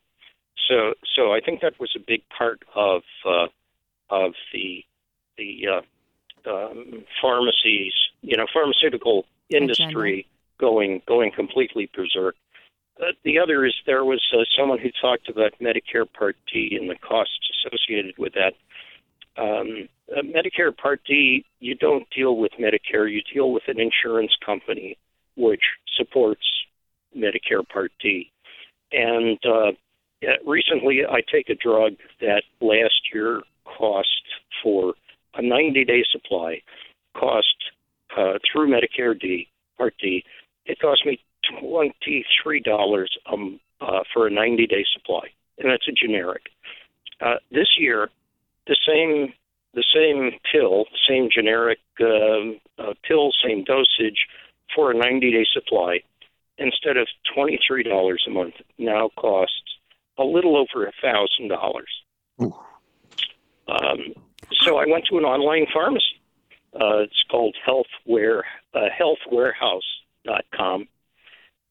[0.68, 3.46] So so I think that was a big part of uh,
[4.10, 4.84] of the
[5.38, 5.80] the uh,
[6.46, 10.26] um, pharmacies, you know, pharmaceutical industry
[10.58, 12.36] going going completely berserk.
[13.00, 16.88] Uh, the other is there was uh, someone who talked about Medicare Part D and
[16.88, 18.54] the costs associated with that.
[19.40, 24.32] Um, uh, Medicare Part D, you don't deal with Medicare, you deal with an insurance
[24.44, 24.98] company
[25.36, 25.62] which
[25.96, 26.44] supports
[27.16, 28.30] Medicare Part D.
[28.92, 29.72] And uh,
[30.46, 34.22] recently, I take a drug that last year cost
[34.62, 34.94] for
[35.34, 36.60] a 90 day supply
[37.14, 37.56] cost
[38.16, 40.24] uh, through Medicare D, Part D,
[40.66, 41.18] it cost me
[41.62, 45.28] $23 um, uh, for a 90 day supply,
[45.58, 46.42] and that's a generic.
[47.20, 48.10] Uh, this year,
[48.66, 49.32] the same
[49.74, 54.26] the same pill, same generic uh, uh, pill, same dosage
[54.74, 56.00] for a 90 day supply,
[56.58, 59.62] instead of $23 a month, now costs
[60.18, 61.90] $11 little over a thousand dollars.
[63.68, 64.14] Um,
[64.60, 66.20] so I went to an online pharmacy.
[66.74, 68.42] Uh, it's called Healthware
[68.74, 70.88] uh, HealthWarehouse.com.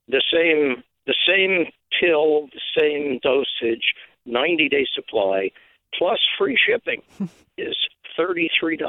[0.08, 5.52] The same the same pill, the same dosage, 90 day supply,
[5.98, 7.02] plus free shipping
[7.58, 7.76] is
[8.18, 8.80] $33.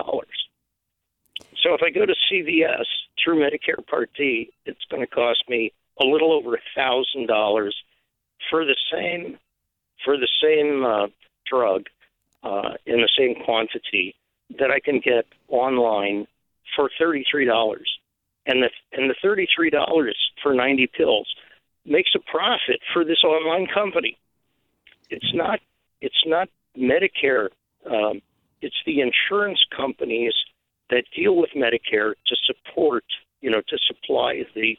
[1.62, 2.84] So if I go to CVS
[3.22, 7.70] through Medicare Part D, it's going to cost me a little over $1,000
[8.50, 9.38] for the same
[10.04, 11.06] for the same uh,
[11.46, 11.86] drug
[12.42, 14.14] uh, in the same quantity
[14.58, 16.26] that I can get online
[16.76, 17.46] for $33.
[18.46, 20.10] And the and the $33
[20.42, 21.28] for 90 pills
[21.86, 24.18] makes a profit for this online company.
[25.10, 25.60] It's not
[26.00, 27.48] it's not Medicare.
[27.86, 28.20] Um,
[28.60, 30.32] it's the insurance companies
[30.90, 33.04] that deal with Medicare to support,
[33.40, 34.76] you know, to supply the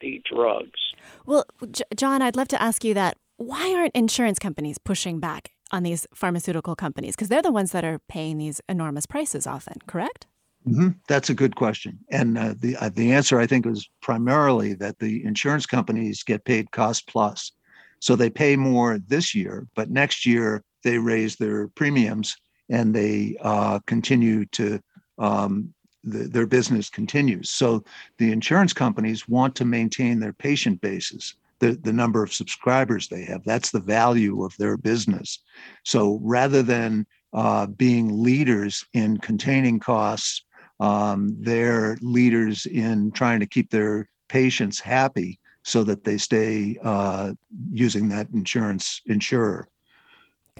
[0.00, 0.80] the drugs.
[1.24, 3.16] Well, J- John, I'd love to ask you that.
[3.38, 7.16] Why aren't insurance companies pushing back on these pharmaceutical companies?
[7.16, 10.26] Because they're the ones that are paying these enormous prices often, correct?
[10.66, 10.90] Mm-hmm.
[11.08, 14.98] That's a good question, and uh, the uh, the answer I think is primarily that
[14.98, 17.52] the insurance companies get paid cost plus,
[18.00, 22.36] so they pay more this year, but next year they raise their premiums
[22.68, 24.80] and they uh, continue to
[25.18, 25.72] um,
[26.04, 27.50] the, their business continues.
[27.50, 27.84] So
[28.18, 33.24] the insurance companies want to maintain their patient bases, the, the number of subscribers they
[33.24, 33.44] have.
[33.44, 35.38] That's the value of their business.
[35.84, 40.42] So rather than uh, being leaders in containing costs
[40.80, 47.32] um, they're leaders in trying to keep their patients happy so that they stay uh,
[47.70, 49.68] using that insurance insurer.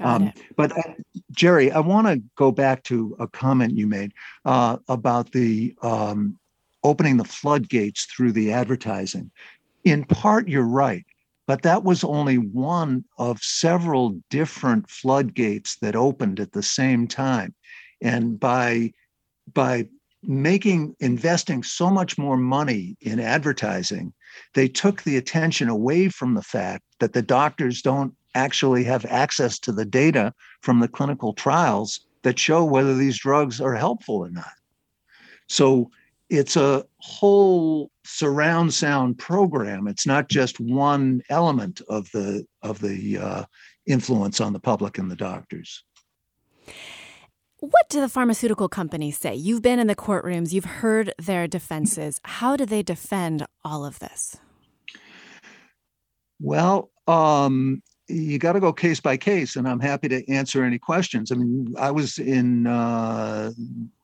[0.00, 0.92] Um, but uh,
[1.32, 4.12] Jerry, I want to go back to a comment you made
[4.44, 6.38] uh, about the um,
[6.84, 9.30] opening the floodgates through the advertising.
[9.86, 11.06] In part, you're right,
[11.46, 17.54] but that was only one of several different floodgates that opened at the same time.
[18.02, 18.92] And by
[19.54, 19.86] by
[20.24, 24.12] making investing so much more money in advertising,
[24.54, 29.56] they took the attention away from the fact that the doctors don't actually have access
[29.60, 34.30] to the data from the clinical trials that show whether these drugs are helpful or
[34.30, 34.50] not.
[35.48, 35.92] So
[36.28, 39.86] it's a whole surround sound program.
[39.86, 43.44] It's not just one element of the of the uh,
[43.86, 45.84] influence on the public and the doctors.
[47.60, 49.34] What do the pharmaceutical companies say?
[49.34, 52.20] You've been in the courtrooms, you've heard their defenses.
[52.24, 54.36] How do they defend all of this?
[56.38, 60.78] Well, um, you got to go case by case, and I'm happy to answer any
[60.78, 61.32] questions.
[61.32, 63.52] I mean, I was in uh,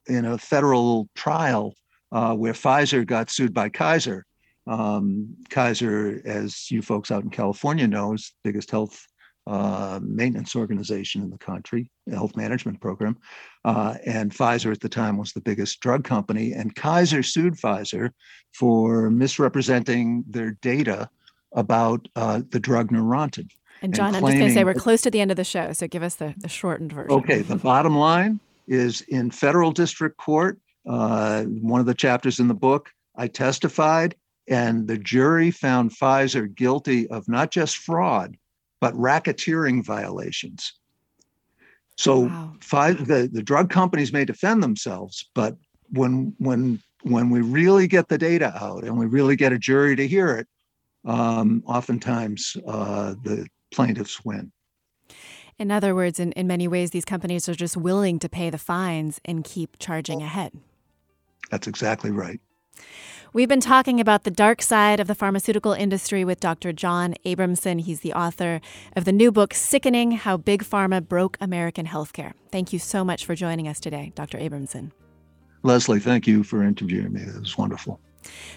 [0.07, 1.75] in a federal trial
[2.13, 4.25] uh, where Pfizer got sued by Kaiser.
[4.67, 9.05] Um, Kaiser, as you folks out in California know, is the biggest health
[9.47, 13.17] uh, maintenance organization in the country, health management program.
[13.65, 16.53] Uh, and Pfizer at the time was the biggest drug company.
[16.53, 18.11] And Kaiser sued Pfizer
[18.55, 21.09] for misrepresenting their data
[21.55, 23.49] about uh, the drug Neurontin.
[23.83, 25.45] And John, and I'm just going to say we're close to the end of the
[25.45, 27.11] show, so give us the, the shortened version.
[27.11, 28.39] Okay, the bottom line
[28.69, 30.57] is in federal district court,
[30.87, 34.17] uh, one of the chapters in the book, I testified,
[34.49, 38.37] and the jury found Pfizer guilty of not just fraud,
[38.81, 40.73] but racketeering violations.
[41.97, 42.53] So wow.
[42.61, 45.57] the, the drug companies may defend themselves, but
[45.91, 49.97] when when when we really get the data out and we really get a jury
[49.97, 50.47] to hear it,
[51.05, 54.53] um, oftentimes uh, the plaintiffs win.
[55.59, 58.59] In other words, in, in many ways, these companies are just willing to pay the
[58.59, 60.53] fines and keep charging ahead.
[61.53, 62.41] That's exactly right.
[63.35, 66.73] We've been talking about the dark side of the pharmaceutical industry with Dr.
[66.73, 67.83] John Abramson.
[67.83, 68.63] He's the author
[68.97, 72.33] of the new book, Sickening How Big Pharma Broke American Healthcare.
[72.51, 74.39] Thank you so much for joining us today, Dr.
[74.39, 74.93] Abramson.
[75.63, 77.21] Leslie, thank you for interviewing me.
[77.21, 78.01] It was wonderful.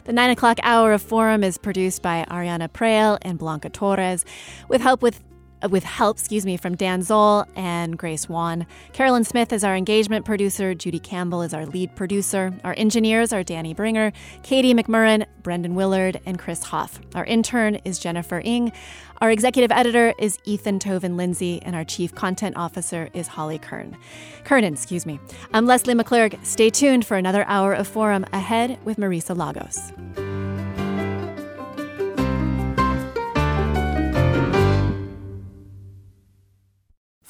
[0.05, 4.23] The 9 o'clock hour of Forum is produced by Ariana Proehl and Blanca Torres,
[4.69, 5.21] with help with
[5.63, 8.65] Uh, with help, excuse me, from Dan Zoll and Grace Wan.
[8.91, 10.75] Carolyn Smith is our engagement producer.
[10.75, 12.53] Judy Campbell is our lead producer.
[12.63, 14.11] Our engineers are Danny Bringer,
[14.43, 16.99] Katie McMurran, Brendan Willard, and Chris Hoff.
[17.15, 18.73] Our intern is Jennifer Ing.
[19.21, 23.97] Our executive editor is Ethan Toven-Lindsey, and our chief content officer is Holly Kern.
[24.43, 25.19] Kernan, excuse me.
[25.53, 26.43] I'm Leslie McClurg.
[26.45, 29.93] Stay tuned for another hour of Forum ahead with Marisa Lagos.